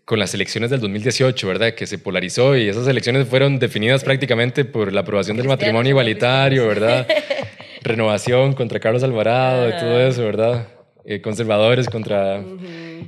[0.04, 1.74] con las elecciones del 2018, ¿verdad?
[1.74, 6.68] Que se polarizó y esas elecciones fueron definidas prácticamente por la aprobación del matrimonio igualitario,
[6.68, 7.08] ¿verdad?
[7.82, 10.79] Renovación contra Carlos Alvarado y todo eso, ¿verdad?
[11.04, 12.44] Eh, conservadores contra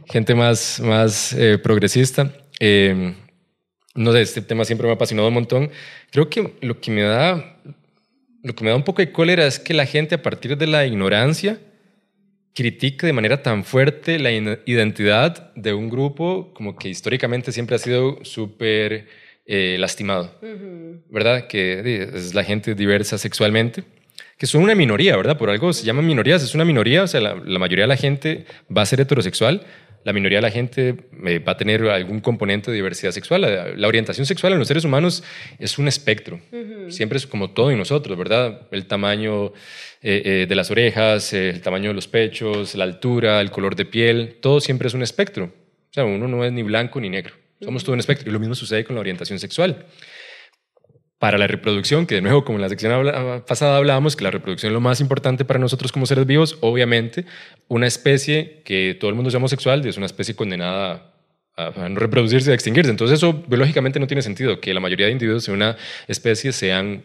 [0.07, 2.33] gente más, más eh, progresista.
[2.59, 3.15] Eh,
[3.95, 5.71] no sé, este tema siempre me ha apasionado un montón.
[6.11, 7.59] Creo que lo que me da,
[8.43, 10.67] lo que me da un poco de cólera es que la gente a partir de
[10.67, 11.61] la ignorancia
[12.55, 17.79] critique de manera tan fuerte la identidad de un grupo como que históricamente siempre ha
[17.79, 19.09] sido súper
[19.47, 20.31] eh, lastimado.
[21.11, 21.47] ¿verdad?
[21.47, 23.85] Que es la gente diversa sexualmente,
[24.43, 25.39] que son una minoría, ¿verdad?
[25.39, 27.97] Por algo se llaman minorías, es una minoría, o sea, la, la mayoría de la
[27.97, 28.45] gente
[28.77, 29.65] va a ser heterosexual,
[30.03, 33.43] la minoría de la gente eh, va a tener algún componente de diversidad sexual.
[33.43, 35.23] La, la orientación sexual en los seres humanos
[35.61, 36.41] es un espectro.
[36.89, 38.63] Siempre es como todo en nosotros, ¿verdad?
[38.73, 39.53] El tamaño
[40.03, 43.85] eh, eh, de las orejas, el tamaño de los pechos, la altura, el color de
[43.85, 45.45] piel, todo siempre es un espectro.
[45.45, 47.35] O sea, uno no es ni blanco ni negro.
[47.61, 48.29] Somos todo un espectro.
[48.29, 49.87] Y lo mismo sucede con la orientación sexual
[51.23, 54.33] para la reproducción, que de nuevo, como en la sección habla- pasada hablábamos, que la
[54.33, 57.27] reproducción es lo más importante para nosotros como seres vivos, obviamente,
[57.69, 61.15] una especie que todo el mundo sea homosexual es una especie condenada
[61.57, 62.91] a, no reproducirse, a extinguirse.
[62.91, 65.77] Entonces eso biológicamente no tiene sentido, que la mayoría de individuos en una
[66.09, 67.05] especie sean,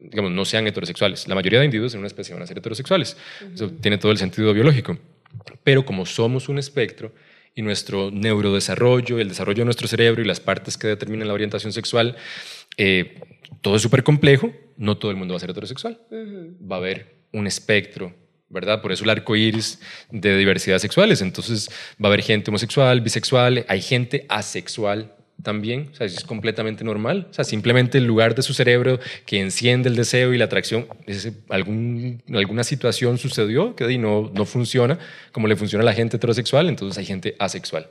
[0.00, 1.28] digamos, no sean heterosexuales.
[1.28, 3.16] La mayoría de individuos en una especie van a ser heterosexuales.
[3.54, 4.98] Eso tiene todo el sentido biológico.
[5.62, 7.12] Pero como somos un espectro,
[7.56, 11.72] y nuestro neurodesarrollo, el desarrollo de nuestro cerebro y las partes que determinan la orientación
[11.72, 12.16] sexual,
[12.76, 13.20] eh,
[13.60, 16.00] todo es súper complejo, no todo el mundo va a ser heterosexual.
[16.10, 18.14] Va a haber un espectro,
[18.48, 18.80] ¿verdad?
[18.80, 21.20] Por eso el arco iris de diversidad sexuales.
[21.22, 21.68] Entonces
[22.02, 25.14] va a haber gente homosexual, bisexual, hay gente asexual
[25.44, 27.28] también, o sea, es completamente normal.
[27.30, 30.88] O sea, simplemente el lugar de su cerebro que enciende el deseo y la atracción,
[31.06, 34.98] es algún, alguna situación sucedió que no, no funciona
[35.30, 37.88] como le funciona a la gente heterosexual, entonces hay gente asexual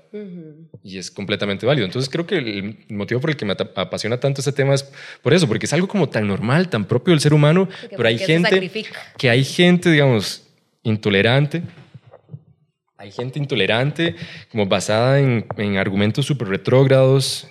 [0.84, 1.86] y es completamente válido.
[1.86, 4.90] Entonces creo que el motivo por el que me apasiona tanto este tema es
[5.22, 8.18] por eso, porque es algo como tan normal, tan propio del ser humano, pero hay
[8.18, 8.72] gente
[9.18, 10.44] que hay gente, digamos,
[10.84, 11.64] intolerante.
[13.04, 14.16] Hay gente intolerante,
[14.50, 17.50] como basada en, en argumentos súper retrógrados,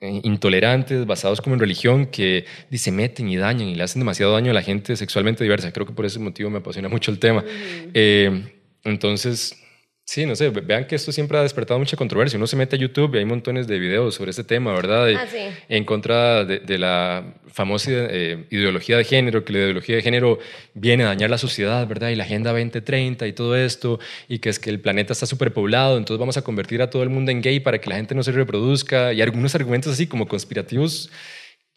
[0.00, 4.32] eh, intolerantes, basados como en religión, que se meten y dañan y le hacen demasiado
[4.32, 5.72] daño a la gente sexualmente diversa.
[5.72, 7.44] Creo que por ese motivo me apasiona mucho el tema.
[7.92, 8.44] Eh,
[8.84, 9.60] entonces,
[10.06, 12.36] sí, no sé, ve- vean que esto siempre ha despertado mucha controversia.
[12.36, 15.08] Uno se mete a YouTube y hay montones de videos sobre este tema, ¿verdad?
[15.14, 15.38] Ah, sí.
[15.68, 20.38] en contra de, de la famosa eh, ideología de género, que la ideología de género
[20.74, 22.10] viene a dañar la sociedad, ¿verdad?
[22.10, 25.96] Y la Agenda 2030 y todo esto, y que es que el planeta está superpoblado,
[25.96, 28.22] entonces vamos a convertir a todo el mundo en gay para que la gente no
[28.22, 31.10] se reproduzca, y algunos argumentos así como conspirativos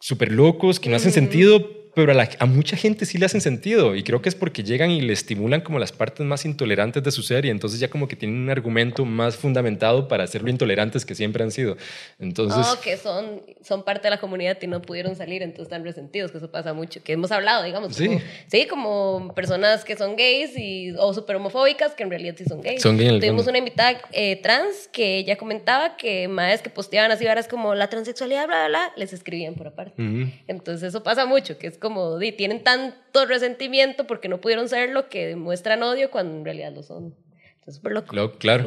[0.00, 3.40] súper locos que no hacen sentido, pero a, la- a mucha gente sí le hacen
[3.40, 7.02] sentido y creo que es porque llegan y le estimulan como las partes más intolerantes
[7.02, 10.42] de su ser y entonces ya como que tienen un argumento más fundamentado para ser
[10.42, 11.76] lo intolerantes que siempre han sido.
[12.20, 15.84] Entonces, Oh, que son, son parte de la comunidad y no pudieron salir, entonces están
[15.84, 17.96] resentidos, que eso pasa mucho, que hemos hablado, digamos.
[17.96, 18.06] Sí.
[18.06, 22.44] Como, sí, como personas que son gays y, o súper homofóbicas, que en realidad sí
[22.44, 22.80] son gays.
[22.82, 23.50] Son gay Tuvimos fondo.
[23.50, 27.88] una invitada eh, trans que ella comentaba que más que posteaban así varas como la
[27.88, 30.00] transexualidad, bla, bla, bla, les escribían por aparte.
[30.00, 30.30] ujú.
[30.46, 31.87] Entonces eso pasa mucho, que es como,
[32.18, 36.72] di, tienen tanto resentimiento porque no pudieron ser lo que demuestran odio cuando en realidad
[36.74, 37.14] lo son.
[37.54, 38.08] Entonces, súper loco.
[38.08, 38.66] Claro, claro.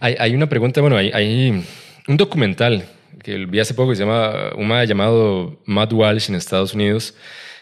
[0.00, 1.64] hay, hay una pregunta, bueno, hay, hay
[2.08, 2.84] un documental
[3.22, 7.14] que vi hace poco que se llama, un llamado Matt Walsh en Estados Unidos,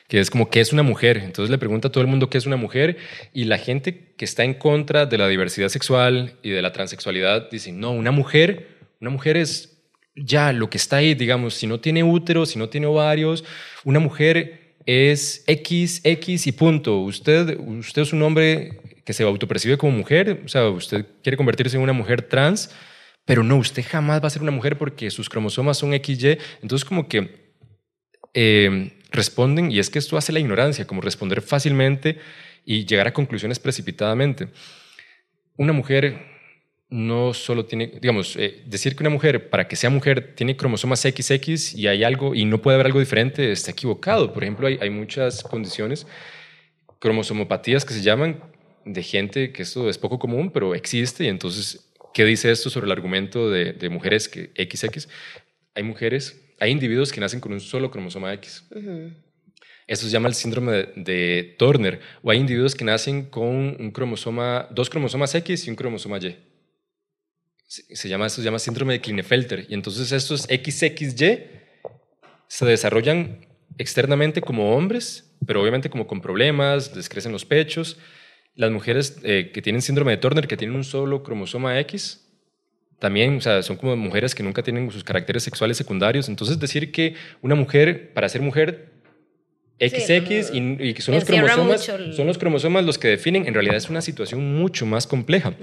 [0.09, 1.18] que es como, ¿qué es una mujer?
[1.18, 2.97] Entonces le pregunta a todo el mundo qué es una mujer
[3.32, 7.49] y la gente que está en contra de la diversidad sexual y de la transexualidad
[7.51, 9.78] dice, no, una mujer, una mujer es
[10.16, 13.45] ya lo que está ahí, digamos, si no tiene útero, si no tiene ovarios,
[13.84, 14.60] una mujer
[14.91, 16.99] es X, X y punto.
[16.99, 21.76] Usted, usted es un hombre que se autopercibe como mujer, o sea, usted quiere convertirse
[21.76, 22.74] en una mujer trans,
[23.24, 26.84] pero no, usted jamás va a ser una mujer porque sus cromosomas son XY, entonces
[26.84, 27.53] como que
[28.34, 32.18] eh, responden, y es que esto hace la ignorancia, como responder fácilmente
[32.64, 34.49] y llegar a conclusiones precipitadamente.
[35.57, 36.18] Una mujer
[36.91, 41.01] no solo tiene, digamos, eh, decir que una mujer, para que sea mujer, tiene cromosomas
[41.01, 44.32] XX y hay algo, y no puede haber algo diferente, está equivocado.
[44.32, 46.07] Por ejemplo, hay, hay muchas condiciones,
[46.99, 48.43] cromosomopatías que se llaman,
[48.84, 52.86] de gente que esto es poco común, pero existe, y entonces, ¿qué dice esto sobre
[52.86, 55.09] el argumento de, de mujeres que XX?
[55.74, 58.64] Hay mujeres, hay individuos que nacen con un solo cromosoma X.
[59.86, 62.01] Eso se llama el síndrome de, de, Turner.
[62.22, 66.50] O hay individuos que nacen con un cromosoma, dos cromosomas X y un cromosoma Y
[67.71, 69.66] se llama, esto se llama síndrome de Klinefelter.
[69.68, 71.39] Y entonces estos XXY
[72.49, 73.47] se desarrollan
[73.79, 77.97] externamente como hombres, pero obviamente como con problemas, les crecen los pechos.
[78.57, 82.27] Las mujeres eh, que tienen síndrome de Turner, que tienen un solo cromosoma X,
[82.99, 86.29] también o sea, son como mujeres que nunca tienen sus caracteres sexuales secundarios.
[86.29, 88.91] Entonces decir que una mujer, para ser mujer,
[89.79, 93.89] XX y, que son los cromosomas, son los cromosomas los que definen, en realidad es
[93.89, 95.55] una situación mucho más compleja.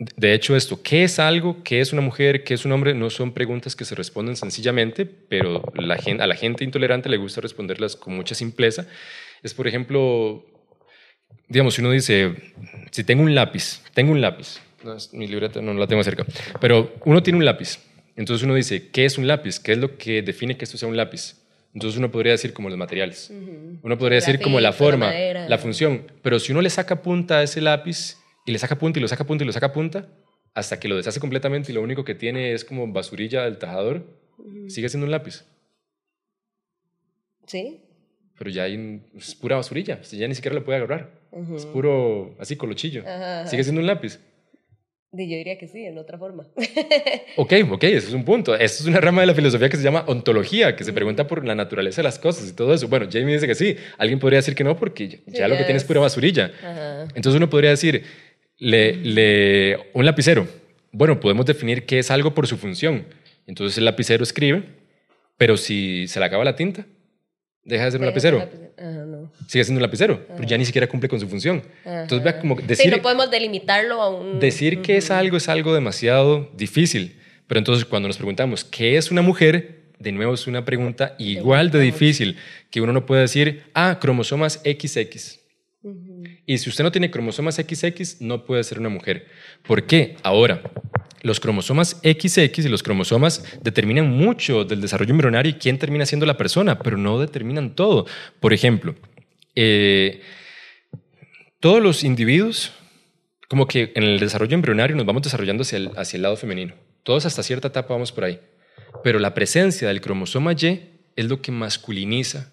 [0.00, 1.62] De hecho, esto, ¿qué es algo?
[1.62, 2.42] ¿Qué es una mujer?
[2.42, 2.94] ¿Qué es un hombre?
[2.94, 7.18] No son preguntas que se responden sencillamente, pero la gente, a la gente intolerante le
[7.18, 8.86] gusta responderlas con mucha simpleza.
[9.42, 10.46] Es, por ejemplo,
[11.48, 12.34] digamos, si uno dice,
[12.90, 14.58] si tengo un lápiz, tengo un lápiz,
[15.12, 16.24] mi libreta no la tengo cerca,
[16.62, 17.78] pero uno tiene un lápiz,
[18.16, 19.60] entonces uno dice, ¿qué es un lápiz?
[19.60, 21.36] ¿Qué es lo que define que esto sea un lápiz?
[21.74, 23.30] Entonces uno podría decir como los materiales,
[23.82, 27.42] uno podría decir como la forma, la función, pero si uno le saca punta a
[27.42, 28.16] ese lápiz,
[28.50, 30.08] y le saca punta y lo saca punta y lo saca punta
[30.54, 34.04] hasta que lo deshace completamente y lo único que tiene es como basurilla del tajador,
[34.68, 35.44] sigue siendo un lápiz.
[37.46, 37.80] Sí.
[38.36, 41.10] Pero ya hay, es pura basurilla, ya ni siquiera lo puede agarrar.
[41.54, 43.04] Es puro, así, colochillo.
[43.46, 44.18] Sigue siendo un lápiz.
[45.12, 46.46] Yo diría que sí, en otra forma.
[47.36, 48.54] ok, ok, eso es un punto.
[48.54, 51.44] Esto es una rama de la filosofía que se llama ontología, que se pregunta por
[51.44, 52.86] la naturaleza de las cosas y todo eso.
[52.86, 53.76] Bueno, Jamie dice que sí.
[53.98, 56.52] Alguien podría decir que no porque ya, lo que tiene es pura basurilla.
[57.14, 58.04] Entonces uno podría decir,
[58.60, 60.46] le, le, un lapicero.
[60.92, 63.04] Bueno, podemos definir qué es algo por su función.
[63.46, 64.62] Entonces el lapicero escribe,
[65.36, 66.86] pero si se le acaba la tinta,
[67.64, 68.48] deja de ser un lapicero.
[69.48, 71.62] Sigue siendo un lapicero, pero ya ni siquiera cumple con su función.
[71.84, 72.90] Entonces, vea como decir...
[72.90, 74.38] no podemos delimitarlo a un...
[74.38, 77.16] Decir que es algo es algo demasiado difícil.
[77.46, 81.70] Pero entonces cuando nos preguntamos qué es una mujer, de nuevo es una pregunta igual
[81.70, 82.36] de difícil,
[82.70, 85.40] que uno no puede decir, ah, cromosomas XX.
[86.46, 89.26] Y si usted no tiene cromosomas XX, no puede ser una mujer.
[89.62, 90.16] ¿Por qué?
[90.22, 90.62] Ahora,
[91.22, 96.26] los cromosomas XX y los cromosomas determinan mucho del desarrollo embrionario y quién termina siendo
[96.26, 98.06] la persona, pero no determinan todo.
[98.40, 98.94] Por ejemplo,
[99.54, 100.20] eh,
[101.60, 102.72] todos los individuos,
[103.48, 106.74] como que en el desarrollo embrionario nos vamos desarrollando hacia el, hacia el lado femenino.
[107.02, 108.38] Todos hasta cierta etapa vamos por ahí.
[109.02, 112.52] Pero la presencia del cromosoma Y es lo que masculiniza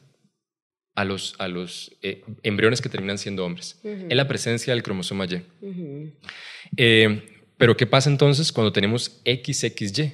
[0.98, 3.80] a los, a los eh, embriones que terminan siendo hombres.
[3.84, 5.44] Es la presencia del cromosoma Y.
[6.76, 10.12] Eh, pero ¿qué pasa entonces cuando tenemos XXY?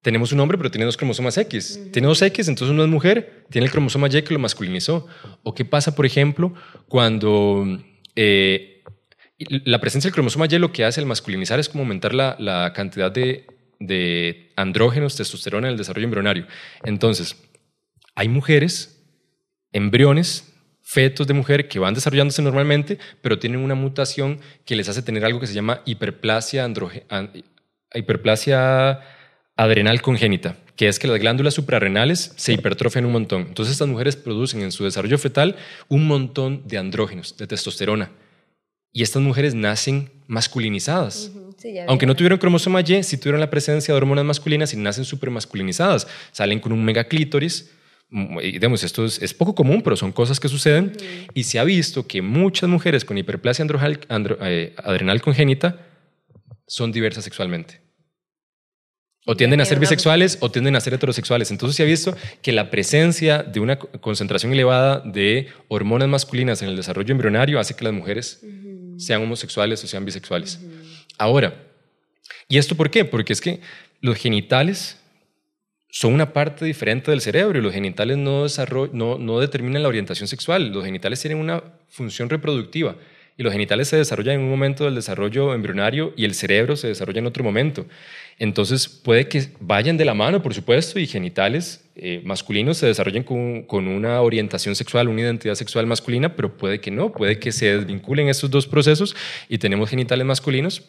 [0.00, 1.78] Tenemos un hombre, pero tiene dos cromosomas X.
[1.92, 5.06] Tiene dos X, entonces uno es mujer, tiene el cromosoma Y que lo masculinizó.
[5.42, 6.54] ¿O qué pasa, por ejemplo,
[6.88, 7.78] cuando
[8.16, 8.82] eh,
[9.36, 12.72] la presencia del cromosoma Y lo que hace al masculinizar es como aumentar la, la
[12.72, 13.46] cantidad de,
[13.80, 16.46] de andrógenos, testosterona en el desarrollo embrionario?
[16.84, 17.36] Entonces,
[18.14, 18.96] hay mujeres
[19.72, 20.52] embriones,
[20.82, 25.24] fetos de mujer que van desarrollándose normalmente, pero tienen una mutación que les hace tener
[25.24, 26.68] algo que se llama hiperplasia,
[27.94, 29.00] hiperplasia
[29.56, 33.42] adrenal congénita, que es que las glándulas suprarrenales se hipertrofian un montón.
[33.48, 35.56] Entonces estas mujeres producen en su desarrollo fetal
[35.88, 38.10] un montón de andrógenos, de testosterona.
[38.92, 41.30] Y estas mujeres nacen masculinizadas.
[41.86, 46.08] Aunque no tuvieron cromosoma Y, sí tuvieron la presencia de hormonas masculinas y nacen masculinizadas.
[46.32, 47.70] Salen con un megaclítoris,
[48.10, 50.92] digamos, esto es, poco común, pero son cosas que suceden.
[51.34, 53.66] Y se ha visto que muchas mujeres con hiperplasia
[54.42, 55.86] eh, adrenal congénita
[56.66, 57.80] son diversas sexualmente.
[59.26, 61.50] O tienden a ser bisexuales o tienden a ser heterosexuales.
[61.50, 66.68] Entonces se ha visto que la presencia de una concentración elevada de hormonas masculinas en
[66.68, 68.40] el desarrollo embrionario hace que las mujeres
[68.96, 70.60] sean homosexuales o sean bisexuales.
[71.18, 71.54] Ahora,
[72.48, 73.04] ¿y esto por qué?
[73.04, 73.60] Porque es que
[74.00, 74.99] los genitales
[75.90, 78.46] son una parte diferente del cerebro y los genitales no,
[78.92, 80.72] no, no determinan la orientación sexual.
[80.72, 82.96] Los genitales tienen una función reproductiva
[83.36, 86.88] y los genitales se desarrollan en un momento del desarrollo embrionario y el cerebro se
[86.88, 87.86] desarrolla en otro momento.
[88.38, 93.22] Entonces puede que vayan de la mano, por supuesto, y genitales eh, masculinos se desarrollen
[93.22, 97.50] con, con, una orientación sexual, una identidad sexual masculina, pero puede que no, puede que
[97.50, 99.16] se desvinculen esos dos procesos
[99.48, 100.82] y tenemos genitales masculinos,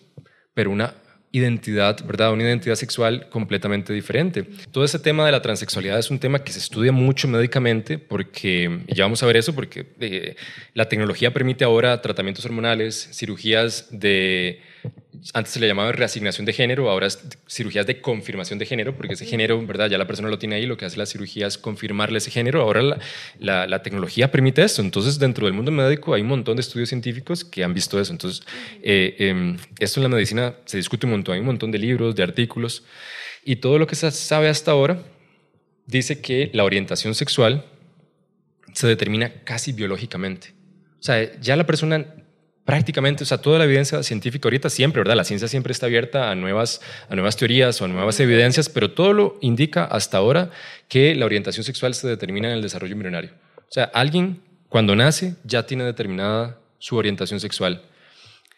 [0.53, 0.93] pero una
[1.31, 2.33] identidad, ¿verdad?
[2.33, 4.43] Una identidad sexual completamente diferente.
[4.71, 8.81] Todo ese tema de la transexualidad es un tema que se estudia mucho médicamente porque,
[8.87, 10.35] y ya vamos a ver eso, porque eh,
[10.73, 14.61] la tecnología permite ahora tratamientos hormonales, cirugías de
[15.33, 19.13] antes se le llamaba reasignación de género, ahora es cirugías de confirmación de género, porque
[19.13, 19.89] ese género, ¿verdad?
[19.89, 22.61] Ya la persona lo tiene ahí, lo que hace la cirugía es confirmarle ese género.
[22.61, 22.97] Ahora
[23.39, 24.81] la, la, tecnología permite eso.
[24.81, 28.11] Entonces, dentro del mundo médico hay un montón de estudios científicos que han visto eso.
[28.11, 28.45] Entonces,
[28.81, 32.15] eh, em, esto en la medicina se discute un montón, hay un montón de libros,
[32.15, 32.83] de artículos,
[33.45, 35.03] y todo lo que se sabe hasta ahora
[35.85, 37.65] dice que la orientación sexual
[38.73, 40.53] se determina casi biológicamente.
[40.99, 42.05] O sea, ya la persona
[42.71, 45.17] prácticamente, o sea, toda la evidencia científica ahorita siempre, ¿verdad?
[45.17, 48.91] La ciencia siempre está abierta a nuevas, a nuevas teorías o a nuevas evidencias, pero
[48.91, 50.51] todo lo indica hasta ahora
[50.87, 53.31] que la orientación sexual se determina en el desarrollo embrionario.
[53.57, 57.81] O sea, alguien cuando nace ya tiene determinada su orientación sexual.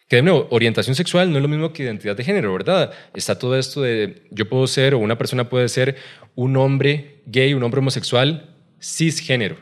[0.06, 2.92] Que de nuevo, orientación sexual no es lo mismo que identidad de género, ¿verdad?
[3.14, 5.96] Está todo esto de yo puedo ser o una persona puede ser
[6.36, 9.56] un hombre gay, un hombre homosexual cisgénero,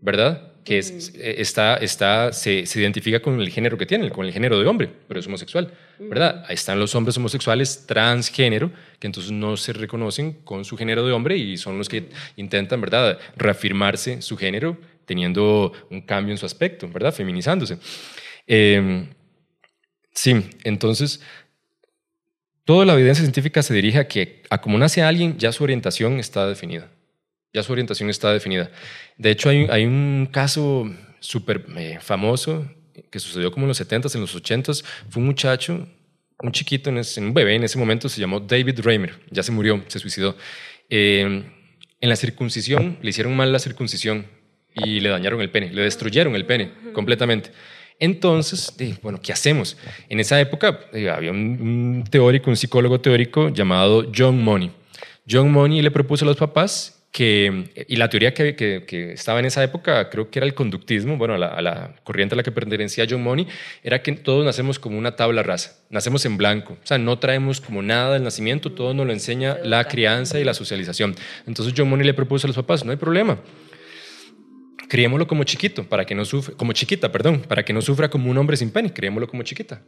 [0.00, 0.51] ¿verdad?
[0.64, 4.66] Que eh, está, está, se, identifica con el género que tiene, con el género de
[4.66, 6.44] hombre, pero es homosexual, ¿verdad?
[6.48, 11.12] Ahí están los hombres homosexuales transgénero, que entonces no se reconocen con su género de
[11.12, 16.46] hombre y son los que intentan, ¿verdad?, reafirmarse su género teniendo un cambio en su
[16.46, 17.78] aspecto, ¿verdad?, feminizándose.
[18.46, 19.08] Em,
[20.14, 21.20] sí, entonces,
[22.64, 26.20] toda la evidencia científica se dirige a que a como nace alguien, ya su orientación
[26.20, 26.88] está definida
[27.52, 28.70] ya su orientación está definida.
[29.18, 30.90] De hecho, hay, hay un caso
[31.20, 32.66] súper eh, famoso
[33.10, 34.84] que sucedió como en los 70s, en los 80s.
[35.08, 35.86] Fue un muchacho,
[36.40, 39.20] un chiquito, en un bebé en ese momento, se llamó David Reimer.
[39.30, 40.36] Ya se murió, se suicidó.
[40.88, 41.44] Eh,
[42.00, 44.26] en la circuncisión, le hicieron mal la circuncisión
[44.74, 47.50] y le dañaron el pene, le destruyeron el pene completamente.
[48.00, 49.76] Entonces, bueno, ¿qué hacemos?
[50.08, 54.72] En esa época eh, había un, un, teórico, un psicólogo teórico llamado John Money.
[55.30, 59.44] John Money le propuso a los papás que, y la teoría que, que, estaba en
[59.44, 62.42] esa época, creo que era el conductismo, bueno, a la, a la, corriente a la
[62.42, 63.46] que pertenecía John Money,
[63.82, 67.60] era que todos nacemos como una tabla rasa, nacemos en blanco, o sea, no traemos
[67.60, 71.14] como nada del nacimiento, todo nos lo enseña la crianza y la socialización.
[71.46, 73.38] Entonces John Money le propuso a los papás, no hay problema,
[74.88, 78.30] criémoslo como chiquito, para que no sufra, como chiquita, perdón, para que no sufra como
[78.30, 79.82] un hombre sin pene, criémoslo como chiquita.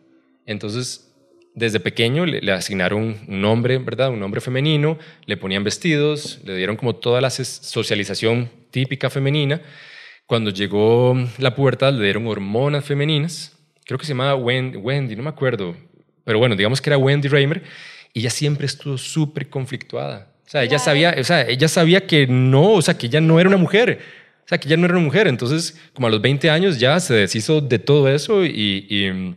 [0.45, 1.14] Entonces
[1.55, 4.11] desde pequeño le, asignaron un nombre, ¿verdad?
[4.11, 9.63] Un nombre femenino, le ponían vestidos, le dieron como toda la socialización típica femenina.
[10.27, 15.29] Cuando llegó la pubertad le dieron hormonas femeninas, creo que se llamaba Wendy, no me
[15.29, 15.77] acuerdo,
[16.25, 17.63] pero bueno, digamos que era Wendy Reimer,
[18.13, 20.33] y ella siempre estuvo súper conflictuada.
[20.47, 23.39] O sea, ella sabía, o sea, ella sabía que no, o sea, que ella no
[23.41, 24.01] era una mujer.
[24.45, 25.27] O sea, que ella no era una mujer.
[25.27, 29.35] Entonces, como a los 20 años ya se deshizo de todo eso y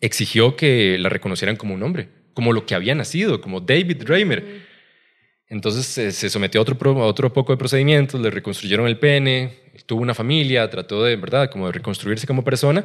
[0.00, 4.62] exigió que la reconocieran como un hombre, como lo que había nacido, como David Reimer.
[5.48, 6.76] Entonces se sometió a otro,
[7.06, 11.66] otro poco de procedimientos, le reconstruyeron el pene, tuvo una familia, trató de, ¿verdad?, como
[11.66, 12.84] de reconstruirse como persona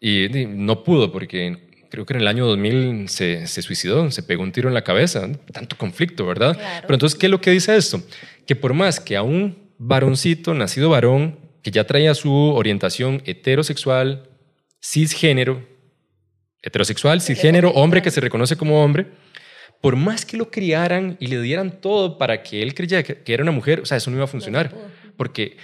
[0.00, 4.42] y, no pudo porque creo que en el año 2000 se, se, suicidó, se pegó
[4.42, 6.56] un tiro en la cabeza, tanto conflicto, ¿verdad?
[6.82, 8.02] Pero entonces, ¿qué es lo que dice esto?
[8.46, 14.28] Que por más que a un varoncito, nacido varón, que ya traía su orientación heterosexual,
[14.80, 15.66] cisgénero,
[16.62, 19.06] heterosexual, cisgénero, hombre que se reconoce como hombre,
[19.80, 23.42] por más que lo criaran y le dieran todo para que él creyera que, era
[23.42, 24.72] una mujer, o sea, eso no iba a funcionar.
[25.16, 25.56] Porque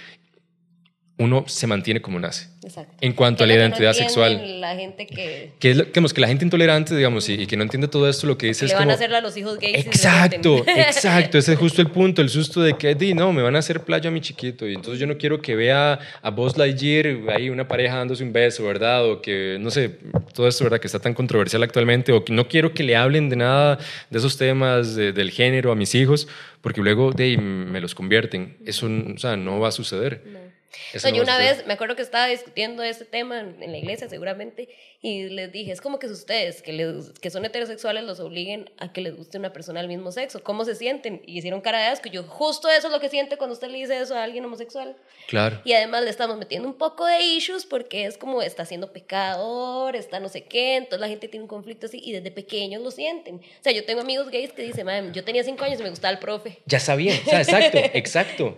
[1.19, 2.47] uno se mantiene como nace.
[2.63, 2.93] Exacto.
[3.01, 4.61] En cuanto a la identidad sexual.
[4.61, 5.51] La gente que...
[5.57, 8.37] Que, es que, que la gente intolerante, digamos, y, que no entiende todo esto, lo
[8.37, 9.87] que dice es le van a hacer a los hijos gays.
[9.87, 11.39] Exacto, exacto.
[11.39, 13.81] Ese es justo el punto, el susto de que, di, no, me van a hacer
[13.81, 14.67] playa a mi chiquito.
[14.67, 18.31] Y entonces yo no quiero que vea a Buzz Lightyear, ahí una pareja dándose un
[18.31, 19.09] beso, ¿verdad?
[19.09, 19.97] O que, no sé,
[20.33, 20.79] todo esto, ¿verdad?
[20.79, 22.11] Que está tan controversial actualmente.
[22.11, 23.79] O que no quiero que le hablen de nada
[24.11, 26.27] de esos temas del género a mis hijos,
[26.61, 28.57] porque luego, de me los convierten.
[28.65, 30.21] Eso, o sea, no va a suceder.
[30.25, 30.46] No
[30.93, 34.69] yo una vez me acuerdo que estaba discutiendo este tema en, la iglesia seguramente
[34.99, 38.91] y les dije, es como que ustedes que, les, que son heterosexuales los obliguen a
[38.91, 40.41] que les guste una persona del mismo sexo.
[40.43, 41.21] ¿Cómo se sienten?
[41.25, 42.07] Y hicieron cara de asco.
[42.07, 44.43] Y yo, justo eso es lo que siente cuando usted le dice eso a alguien
[44.45, 44.95] homosexual.
[45.27, 45.61] Claro.
[45.65, 49.95] Y además le estamos metiendo un poco de issues porque es como está siendo pecador,
[49.95, 52.89] está no sé qué, entonces la gente tiene un conflicto así y desde pequeños lo
[52.89, 53.35] sienten.
[53.35, 56.11] O sea, yo tengo amigos gays que dicen, yo tenía cinco años y me gustaba
[56.11, 56.57] el profe.
[56.65, 58.57] Ya sabía, o sea, exacto, exacto.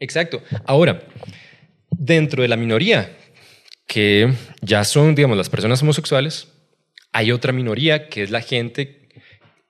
[0.00, 0.42] Exacto.
[0.64, 1.02] Ahora,
[1.90, 3.14] dentro de la minoría,
[3.88, 6.52] que ya son, digamos, las personas homosexuales.
[7.12, 9.08] Hay otra minoría que es la gente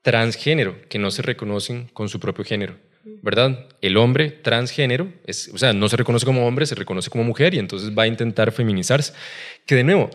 [0.02, 2.76] transgénero, que no se reconocen con su propio género.
[3.22, 3.66] ¿verdad?
[3.80, 7.54] El hombre transgénero, es, o sea, no se reconoce como hombre, se reconoce como mujer
[7.54, 9.12] y entonces va a intentar feminizarse.
[9.66, 10.10] Que de nuevo,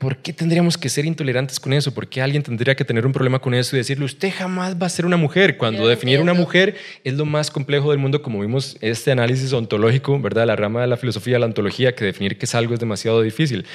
[0.00, 1.92] ¿por qué tendríamos que ser intolerantes con eso?
[1.92, 4.86] ¿Por qué alguien tendría que tener un problema con eso y decirle, usted jamás va
[4.86, 5.58] a ser una mujer?
[5.58, 6.74] Cuando definir una mujer
[7.04, 10.46] es lo más complejo del mundo, como vimos este análisis ontológico, ¿verdad?
[10.46, 13.66] La rama de la filosofía, la ontología, que definir qué es algo es demasiado difícil.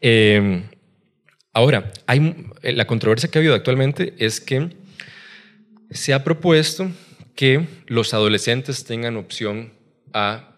[0.00, 0.64] Eh,
[1.52, 4.70] ahora, hay, la controversia que ha habido actualmente es que
[5.92, 6.90] se ha propuesto
[7.36, 9.72] que los adolescentes tengan opción
[10.12, 10.56] a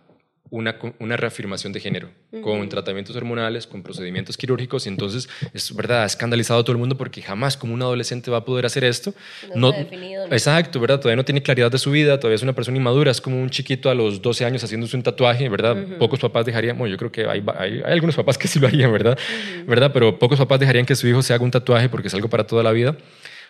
[0.51, 2.11] una, una reafirmación de género
[2.43, 6.79] con tratamientos hormonales, con procedimientos quirúrgicos, y entonces es verdad, ha escandalizado a todo el
[6.79, 9.15] mundo porque jamás como un adolescente va a poder hacer esto.
[9.55, 10.99] No, definido, Exacto, ¿verdad?
[10.99, 13.51] Todavía no tiene claridad de su vida, todavía es una persona inmadura, es como un
[13.51, 15.77] chiquito a los 12 años haciéndose un tatuaje, ¿verdad?
[15.99, 18.93] Pocos papás dejarían, bueno, yo creo que hay, hay, algunos papás que sí lo harían,
[18.93, 19.19] ¿verdad?
[19.67, 19.93] ¿verdad?
[19.93, 22.47] Pero pocos papás dejarían que su hijo se haga un tatuaje porque es algo para
[22.47, 22.97] toda la vida.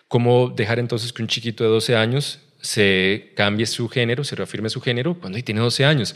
[0.09, 4.69] ¿Cómo dejar entonces que un chiquito de 12 años se cambie su género, se reafirme
[4.69, 6.15] su género cuando tiene 12 años?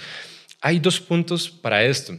[0.67, 2.19] Hay dos puntos para esto.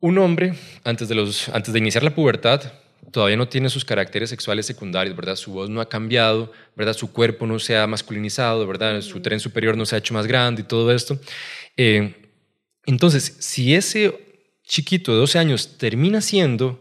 [0.00, 0.54] Un hombre,
[0.84, 2.62] antes de, los, antes de iniciar la pubertad,
[3.10, 5.36] todavía no tiene sus caracteres sexuales secundarios, ¿verdad?
[5.36, 6.94] Su voz no ha cambiado, ¿verdad?
[6.94, 9.02] Su cuerpo no se ha masculinizado, ¿verdad?
[9.02, 11.20] Su tren superior no se ha hecho más grande y todo esto.
[11.76, 12.14] Eh,
[12.86, 16.80] entonces, si ese chiquito de 12 años termina siendo,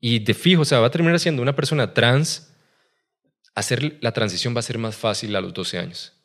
[0.00, 2.54] y de fijo, o sea, va a terminar siendo una persona trans,
[3.54, 6.15] hacer la transición va a ser más fácil a los 12 años.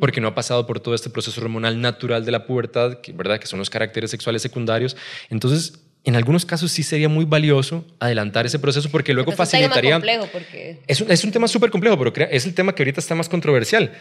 [0.00, 3.38] Porque no ha pasado por todo este proceso hormonal natural de la pubertad, que, ¿verdad?
[3.38, 4.96] que son los caracteres sexuales secundarios.
[5.30, 9.96] Entonces, en algunos casos sí sería muy valioso adelantar ese proceso porque luego facilitaría...
[9.96, 10.80] Es un tema porque...
[10.86, 13.28] Es un, es un tema súper complejo, pero es el tema que ahorita está más
[13.28, 13.92] controversial.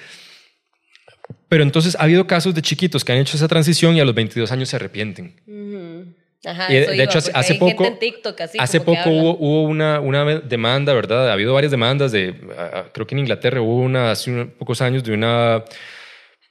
[1.50, 4.16] Pero entonces ha habido casos de chiquitos que han hecho esa transición y a los
[4.16, 5.36] 22 años se arrepienten.
[6.46, 7.84] Ajá, de, hecho, hace poco,
[8.60, 11.30] hace poco hubo, una, una, demanda, ¿verdad?
[11.30, 12.36] Ha habido varias demandas de,
[12.94, 15.66] creo que en Inglaterra hubo una hace unos pocos años de una,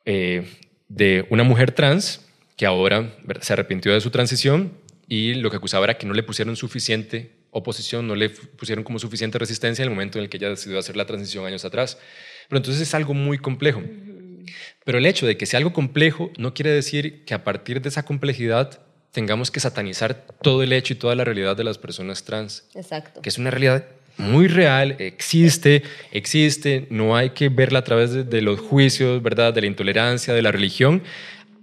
[0.05, 0.45] eh,
[0.89, 2.27] de una mujer trans
[2.57, 4.73] que ahora se arrepintió de su transición
[5.07, 8.99] y lo que acusaba era que no le pusieron suficiente oposición, no le pusieron como
[8.99, 11.99] suficiente resistencia en el momento en el que ella decidió hacer la transición años atrás.
[12.49, 13.83] Pero entonces es algo muy complejo.
[14.85, 17.89] Pero el hecho de que sea algo complejo no quiere decir que a partir de
[17.89, 18.86] esa complejidad
[19.17, 22.65] tengamos que satanizar todo el hecho y toda la realidad de las personas trans.
[22.75, 23.23] Exacto.
[23.23, 23.87] Que es una realidad
[24.19, 29.55] muy real, existe, existe, no hay que verla a través de, de los juicios, ¿verdad?
[29.55, 31.03] De la intolerancia, de la religión,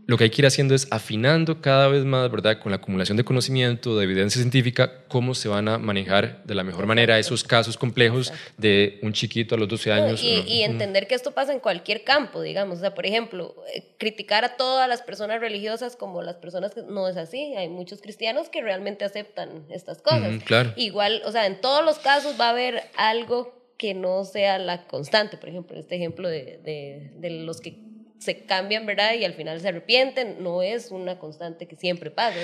[0.05, 2.59] lo que hay que ir haciendo es afinando cada vez más, ¿verdad?
[2.59, 6.63] Con la acumulación de conocimiento, de evidencia científica, cómo se van a manejar de la
[6.63, 10.21] mejor manera esos casos complejos de un chiquito a los 12 años.
[10.21, 12.77] y, entender que esto pasa en cualquier campo, digamos.
[12.77, 16.81] O sea, por ejemplo, eh, criticar a todas las personas religiosas como las personas que
[16.81, 17.53] no es así.
[17.55, 20.43] Hay muchos cristianos que realmente aceptan estas cosas.
[20.43, 20.73] claro.
[20.75, 24.85] Igual, o sea, en todos los casos va a haber algo que no sea la
[24.85, 25.37] constante.
[25.37, 27.92] Por ejemplo, este ejemplo de, de, de los que
[28.23, 29.13] se cambian, ¿verdad?
[29.13, 30.37] Y al final se arrepienten.
[30.41, 32.37] No es una constante que siempre pasa.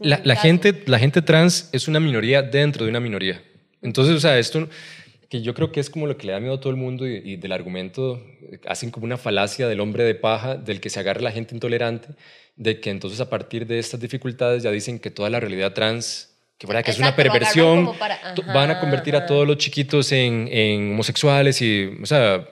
[0.00, 3.42] la, gente, la gente trans es una minoría dentro de una minoría.
[3.82, 4.68] Entonces, o sea, esto
[5.30, 7.06] que yo creo que es como lo que le da miedo a todo el mundo
[7.06, 8.20] y, del argumento,
[8.66, 12.08] hacen como una falacia del hombre de paja, del que se agarra la gente intolerante,
[12.56, 16.36] de que entonces a partir de estas dificultades ya dicen que toda la realidad trans
[16.58, 17.90] que, que es una perversión,
[18.48, 22.46] van a convertir a todos los chiquitos en, en, homosexuales y, o sea,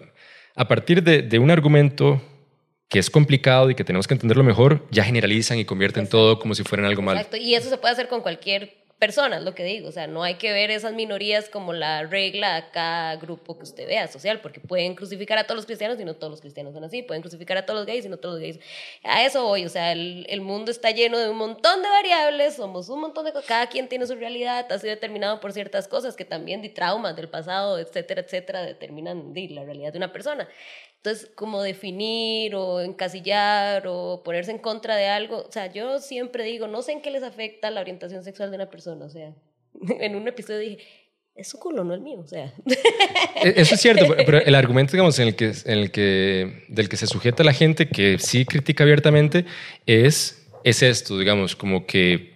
[0.54, 2.22] a partir de, de un argumento
[2.88, 6.54] que es complicado y que tenemos que entenderlo mejor, ya generalizan y convierten todo como
[6.54, 7.18] si fueran algo malo.
[7.18, 10.08] Exacto, y eso se puede hacer con cualquier persona, es lo que digo, o sea,
[10.08, 14.08] no hay que ver esas minorías como la regla a cada grupo que usted vea
[14.08, 17.02] social, porque pueden crucificar a todos los cristianos y no todos los cristianos son así,
[17.02, 18.58] pueden crucificar a todos los gays y no todos los gays.
[19.04, 22.56] A eso voy, o sea, el, el mundo está lleno de un montón de variables,
[22.56, 25.86] somos un montón de cosas, cada quien tiene su realidad, ha sido determinado por ciertas
[25.86, 30.48] cosas que también de traumas del pasado, etcétera, etcétera, determinan la realidad de una persona.
[31.08, 36.44] Entonces, como definir o encasillar o ponerse en contra de algo, o sea, yo siempre
[36.44, 39.32] digo, no sé en qué les afecta la orientación sexual de una persona, o sea,
[40.00, 40.78] en un episodio dije,
[41.34, 42.52] es su culo, no el mío, o sea.
[43.42, 46.90] E-, eso es cierto, pero el argumento, digamos, en el que, en el que, del
[46.90, 49.46] que se sujeta la gente que sí critica abiertamente
[49.86, 52.34] es, es esto, digamos, como que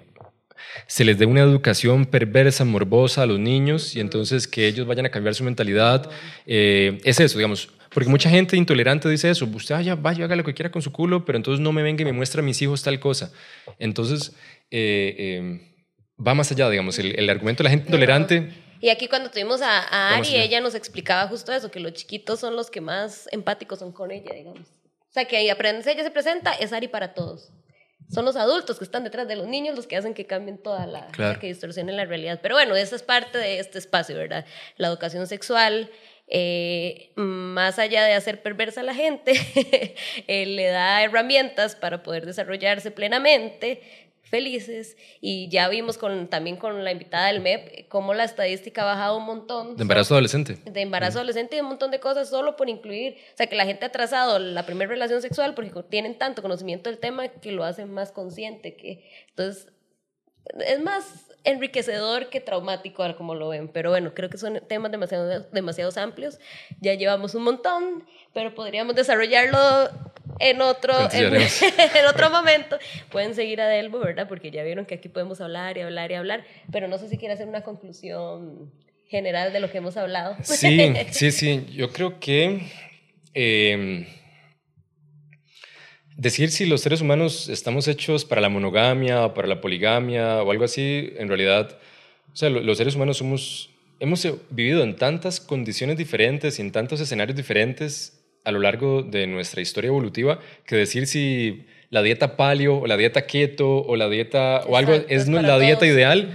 [0.86, 5.04] se les dé una educación perversa, morbosa a los niños y entonces que ellos vayan
[5.04, 6.10] a cambiar su mentalidad.
[6.46, 10.44] Eh, es eso, digamos, porque mucha gente intolerante dice eso, usted vaya, vaya, haga lo
[10.44, 12.60] que quiera con su culo, pero entonces no me venga y me muestra a mis
[12.62, 13.32] hijos tal cosa.
[13.78, 14.34] Entonces,
[14.70, 15.60] eh, em,
[16.24, 18.52] va más allá, digamos, el, argumento de la gente intolerante...
[18.80, 22.56] Y aquí cuando tuvimos a, Ari, ella nos explicaba justo eso, que los chiquitos son
[22.56, 24.68] los que más empáticos son con ella, digamos.
[25.12, 27.52] O sea, que ahí aprendes, ella se presenta, es Ari para todos.
[28.12, 30.86] son los adultos que están detrás de los niños los que hacen que cambien toda
[30.86, 31.06] la,
[31.38, 32.40] que distorsionen la realidad.
[32.42, 34.44] Pero bueno, esa es parte de este espacio, ¿verdad?
[34.78, 35.88] La educación sexual,
[36.28, 39.32] eh, más allá de hacer perversa a la gente,
[40.26, 43.82] eh, le da herramientas para poder desarrollarse plenamente,
[44.32, 48.86] felices y ya vimos con, también con la invitada del MEP cómo la estadística ha
[48.86, 49.76] bajado un montón.
[49.76, 50.56] De embarazo adolescente.
[50.64, 53.66] De embarazo adolescente y un montón de cosas solo por incluir, o sea, que la
[53.66, 57.62] gente ha trazado la primera relación sexual porque tienen tanto conocimiento del tema que lo
[57.62, 59.68] hacen más consciente, que entonces
[60.66, 63.68] es más enriquecedor que traumático, ahora como lo ven.
[63.68, 66.38] Pero bueno, creo que son temas demasiado, demasiado amplios.
[66.80, 69.58] Ya llevamos un montón, pero podríamos desarrollarlo
[70.38, 72.78] en otro, en, otro momento.
[73.10, 74.28] Pueden seguir a Delbo, ¿verdad?
[74.28, 76.44] Porque ya vieron que aquí podemos hablar y hablar y hablar.
[76.70, 78.72] Pero no sé si quiere hacer una conclusión
[79.08, 80.36] general de lo que hemos hablado.
[80.42, 81.66] Sí, sí, sí.
[81.72, 82.68] Yo creo que...
[83.34, 84.06] Eh,
[86.16, 90.50] decir si los seres humanos estamos hechos para la monogamia o para la poligamia o
[90.50, 91.78] algo así, en realidad,
[92.32, 97.00] o sea, los seres humanos somos, hemos vivido en tantas condiciones diferentes y en tantos
[97.00, 102.78] escenarios diferentes a lo largo de nuestra historia evolutiva que decir si la dieta paleo
[102.78, 106.30] o la dieta keto o la dieta o algo es, no la dieta ideal.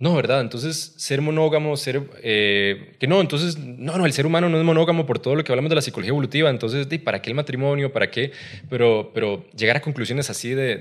[0.00, 0.40] No, ¿verdad?
[0.40, 2.00] Entonces, ser monógamo, ser...
[2.22, 5.44] Eh, que no, entonces, no, no, el ser humano no es monógamo por todo lo
[5.44, 7.92] que hablamos de la psicología evolutiva, entonces, ¿para qué el matrimonio?
[7.92, 8.32] ¿Para qué?
[8.70, 10.78] Pero, pero llegar a conclusiones así de,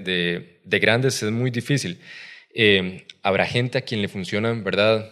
[0.64, 2.00] de, grandes es muy difícil.
[2.56, 5.12] Eh, habrá gente a quien le funcionan, ¿verdad?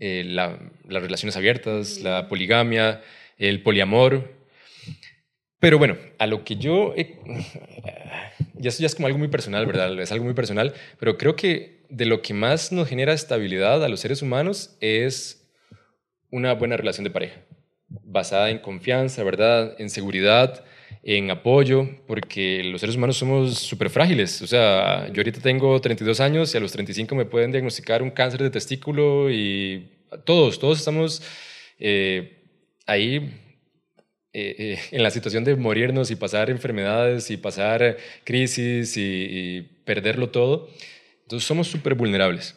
[0.00, 3.02] Eh, las relaciones abiertas, la poligamia,
[3.38, 4.34] el poliamor.
[5.60, 6.92] Pero bueno, a lo que yo...
[8.54, 9.96] ya es como algo muy personal, ¿verdad?
[10.00, 13.88] Es algo muy personal, pero creo que de lo que más nos genera estabilidad a
[13.88, 15.48] los seres humanos es
[16.30, 17.40] una buena relación de pareja,
[17.88, 19.74] basada en confianza, ¿verdad?
[19.78, 20.64] En seguridad,
[21.02, 24.40] en apoyo, porque los seres humanos somos súper frágiles.
[24.42, 28.10] O sea, yo ahorita tengo 32 años y a los 35 me pueden diagnosticar un
[28.10, 29.88] cáncer de testículo y
[30.24, 31.22] todos, todos estamos
[31.78, 32.44] eh,
[32.86, 33.16] ahí
[34.32, 40.28] eh, eh, en la situación de morirnos y pasar enfermedades y pasar crisis y perderlo
[40.30, 40.68] todo.
[41.30, 42.56] Entonces somos súper vulnerables.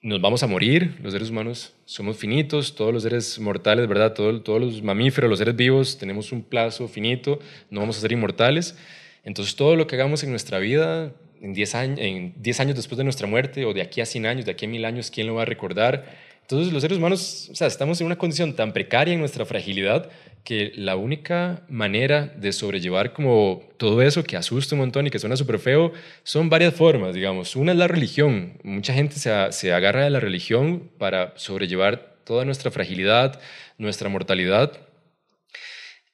[0.00, 4.14] Nos vamos a morir, los seres humanos somos finitos, todos los seres mortales, ¿verdad?
[4.14, 8.78] todos los mamíferos, los seres vivos, tenemos un plazo finito, no vamos a ser inmortales.
[9.24, 12.96] Entonces todo lo que hagamos en nuestra vida, en 10 años, en 10 años después
[12.96, 15.26] de nuestra muerte, o de aquí a 100 años, de aquí a 1000 años, ¿quién
[15.26, 16.16] lo va a recordar?
[16.42, 20.08] Entonces los seres humanos, o sea, estamos en una condición tan precaria en nuestra fragilidad
[20.48, 25.18] que la única manera de sobrellevar como todo eso que asusta un montón y que
[25.18, 25.92] suena súper feo
[26.22, 27.54] son varias formas, digamos.
[27.54, 28.58] Una es la religión.
[28.62, 33.38] Mucha gente se, agarra de la religión para sobrellevar toda nuestra fragilidad,
[33.76, 34.72] nuestra mortalidad.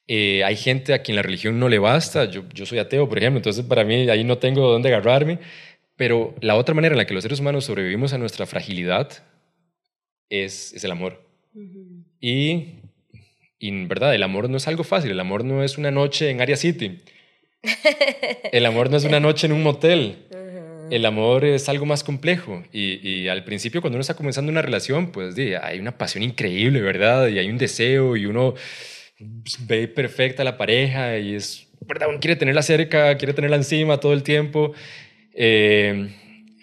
[0.05, 2.25] Eh, hay gente a quien la religión no le basta.
[2.25, 5.39] Yo, yo soy ateo, por ejemplo, entonces para mí ahí no tengo dónde agarrarme.
[5.95, 9.13] Pero la otra manera en la que los seres humanos sobrevivimos a nuestra fragilidad
[10.27, 11.25] es, es el amor.
[12.19, 12.81] Y
[13.59, 16.41] y verdad, el amor no es algo fácil, el amor no es una noche en
[16.41, 16.99] Area City.
[18.51, 20.17] El amor no es una noche en un motel.
[20.91, 25.11] El amor es algo más complejo y, al principio cuando uno está comenzando una relación,
[25.11, 27.27] pues hay una pasión increíble, ¿verdad?
[27.27, 28.53] Y hay un deseo y uno
[29.61, 32.09] ve perfecta a la pareja y es, ¿verdad?
[32.09, 34.73] Uno quiere tenerla cerca, quiere tenerla encima todo el tiempo,
[35.33, 36.07] eh,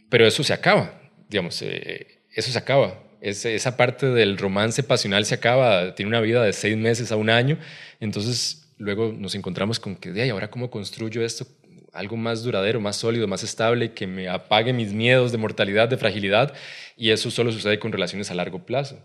[0.08, 5.36] pero eso se acaba, digamos, eh, eso se acaba esa parte del romance pasional se
[5.36, 7.56] acaba, tiene una vida de seis meses a un año,
[8.00, 11.46] entonces luego nos encontramos con que, ¿y ahora cómo construyo esto?
[11.92, 15.98] Algo más duradero, más sólido, más estable, que me apague mis miedos de mortalidad, de
[15.98, 16.52] fragilidad,
[16.96, 18.98] y eso solo sucede con relaciones a largo plazo,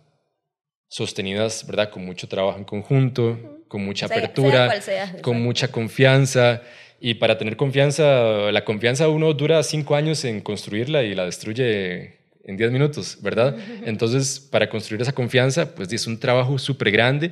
[0.87, 1.91] sostenidas, ¿verdad?
[1.91, 4.73] Con mucho trabajo en conjunto, con mucha apertura,
[5.21, 6.63] con mucha confianza.
[6.99, 12.16] Y para tener confianza, la confianza uno dura cinco años en construirla y la destruye
[12.47, 13.55] en 10 minutos, ¿verdad?
[13.85, 17.31] Entonces, para construir esa confianza, pues es un trabajo súper grande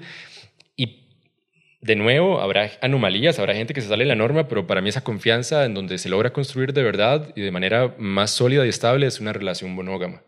[0.75, 1.05] y
[1.81, 4.89] de nuevo habrá anomalías, habrá gente que se sale de la norma, pero para mí
[4.89, 8.69] esa confianza en donde se logra construir de verdad y de manera más sólida y
[8.69, 10.21] estable es una relación monógama.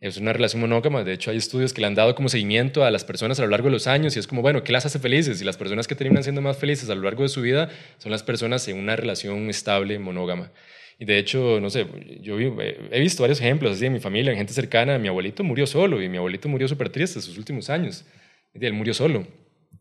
[0.00, 2.90] Es una relación monógama, de hecho hay estudios que le han dado como seguimiento a
[2.92, 5.00] las personas a lo largo de los años y es como, bueno, ¿qué las hace
[5.00, 5.42] felices?
[5.42, 8.12] Y las personas que terminan siendo más felices a lo largo de su vida son
[8.12, 10.52] las personas en una relación estable, monógama.
[10.98, 11.86] Y de hecho, no sé,
[12.22, 14.98] yo he visto varios ejemplos así en mi familia, en gente cercana.
[14.98, 18.04] Mi abuelito murió solo y mi abuelito murió súper triste sus últimos años.
[18.52, 19.24] Y él murió solo.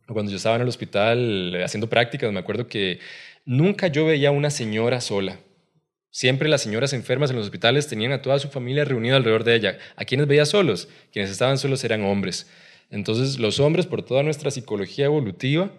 [0.07, 2.99] Cuando yo estaba en el hospital eh, haciendo prácticas, me acuerdo que
[3.45, 5.39] nunca yo veía a una señora sola.
[6.11, 9.55] Siempre las señoras enfermas en los hospitales tenían a toda su familia reunida alrededor de
[9.55, 9.77] ella.
[9.95, 10.87] ¿A quienes veía solos?
[11.11, 12.47] Quienes estaban solos eran hombres.
[12.89, 15.71] Entonces, los hombres, por toda nuestra psicología evolutiva,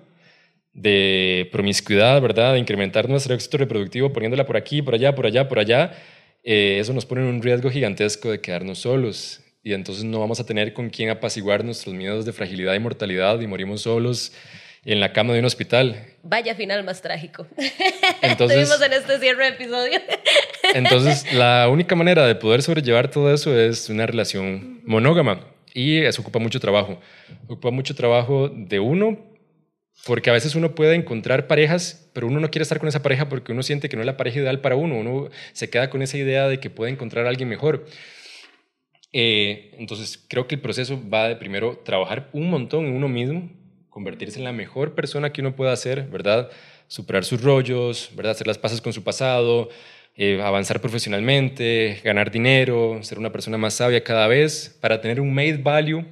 [0.73, 2.55] de promiscuidad, ¿verdad?
[2.55, 5.93] De incrementar nuestro éxito reproductivo poniéndola por aquí, por allá, por allá, por allá,
[6.45, 9.41] eh, eso nos pone en un riesgo gigantesco de quedarnos solos.
[9.63, 13.41] Y entonces no vamos a tener con quién apaciguar nuestros miedos de fragilidad y mortalidad
[13.41, 14.33] y morimos solos
[14.85, 16.07] en la cama de un hospital.
[16.23, 17.47] Vaya final más trágico.
[18.23, 20.01] Entonces, Estuvimos en este cierre de episodio.
[20.75, 25.41] entonces, la única manera de poder sobrellevar todo eso es una relación monógama.
[25.75, 26.99] Y eso ocupa mucho trabajo.
[27.45, 29.19] Ocupa mucho trabajo de uno,
[30.07, 33.29] porque a veces uno puede encontrar parejas, pero uno no quiere estar con esa pareja
[33.29, 34.97] porque uno siente que no es la pareja ideal para uno.
[34.97, 37.87] Uno se queda con esa idea de que puede encontrar a alguien mejor.
[39.13, 43.51] Eh, entonces, creo que el proceso va de primero trabajar un montón en uno mismo,
[43.89, 46.51] convertirse en la mejor persona que uno pueda ser, ¿verdad?
[46.87, 48.33] Superar sus rollos, ¿verdad?
[48.33, 49.69] Hacer las paces con su pasado,
[50.15, 55.33] eh, avanzar profesionalmente, ganar dinero, ser una persona más sabia cada vez para tener un
[55.33, 56.05] made value,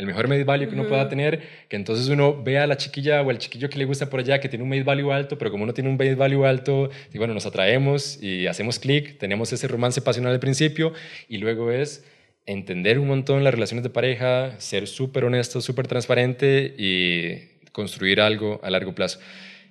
[0.00, 3.20] el mejor made value que uno pueda tener, que entonces uno vea a la chiquilla
[3.22, 5.50] o al chiquillo que le gusta por allá que tiene un made value alto, pero
[5.50, 9.52] como uno tiene un made value alto, y bueno, nos atraemos y hacemos clic, tenemos
[9.52, 10.92] ese romance pasional al principio
[11.28, 12.04] y luego es
[12.46, 18.58] entender un montón las relaciones de pareja, ser súper honesto, súper transparente y construir algo
[18.62, 19.20] a largo plazo.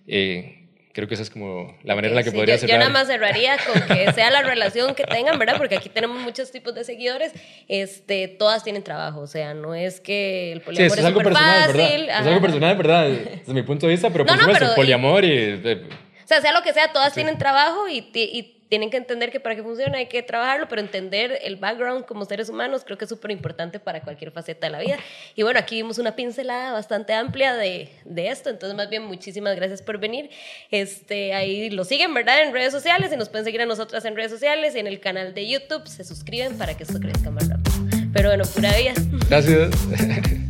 [0.07, 0.59] Eh,
[1.00, 2.70] creo que esa es como la manera en la que podría ser.
[2.70, 5.56] Yo nada más cerraría con que sea la relación que tengan, ¿verdad?
[5.58, 7.32] Porque aquí tenemos muchos tipos de seguidores,
[7.70, 12.10] este, todas tienen trabajo, o sea, no es que el poliamor es, algo personal, fácil.
[12.10, 13.08] Es algo personal, ¿verdad?
[13.08, 15.32] Desde mi punto de vista, pero por supuesto, el poliamor y...
[15.32, 15.88] Eh,
[16.24, 19.39] o sea, sea lo que sea, todas tienen trabajo y, y tienen que entender que
[19.39, 23.05] para que funcione hay que trabajarlo, pero entender el background como seres humanos creo que
[23.05, 24.97] es súper importante para cualquier faceta de la vida.
[25.36, 29.55] Y bueno, aquí vimos una pincelada bastante amplia de, de, esto, entonces más bien muchísimas
[29.55, 30.30] gracias por venir.
[30.70, 32.43] Este, ahí lo siguen, ¿verdad?
[32.43, 34.99] En redes sociales y nos pueden seguir a nosotras en redes sociales y en el
[34.99, 35.88] canal de YouTube.
[35.88, 37.76] Se suscriben para que esto crezca más rápido.
[38.13, 38.93] Pero bueno, pura vida.
[39.30, 39.70] Gracias.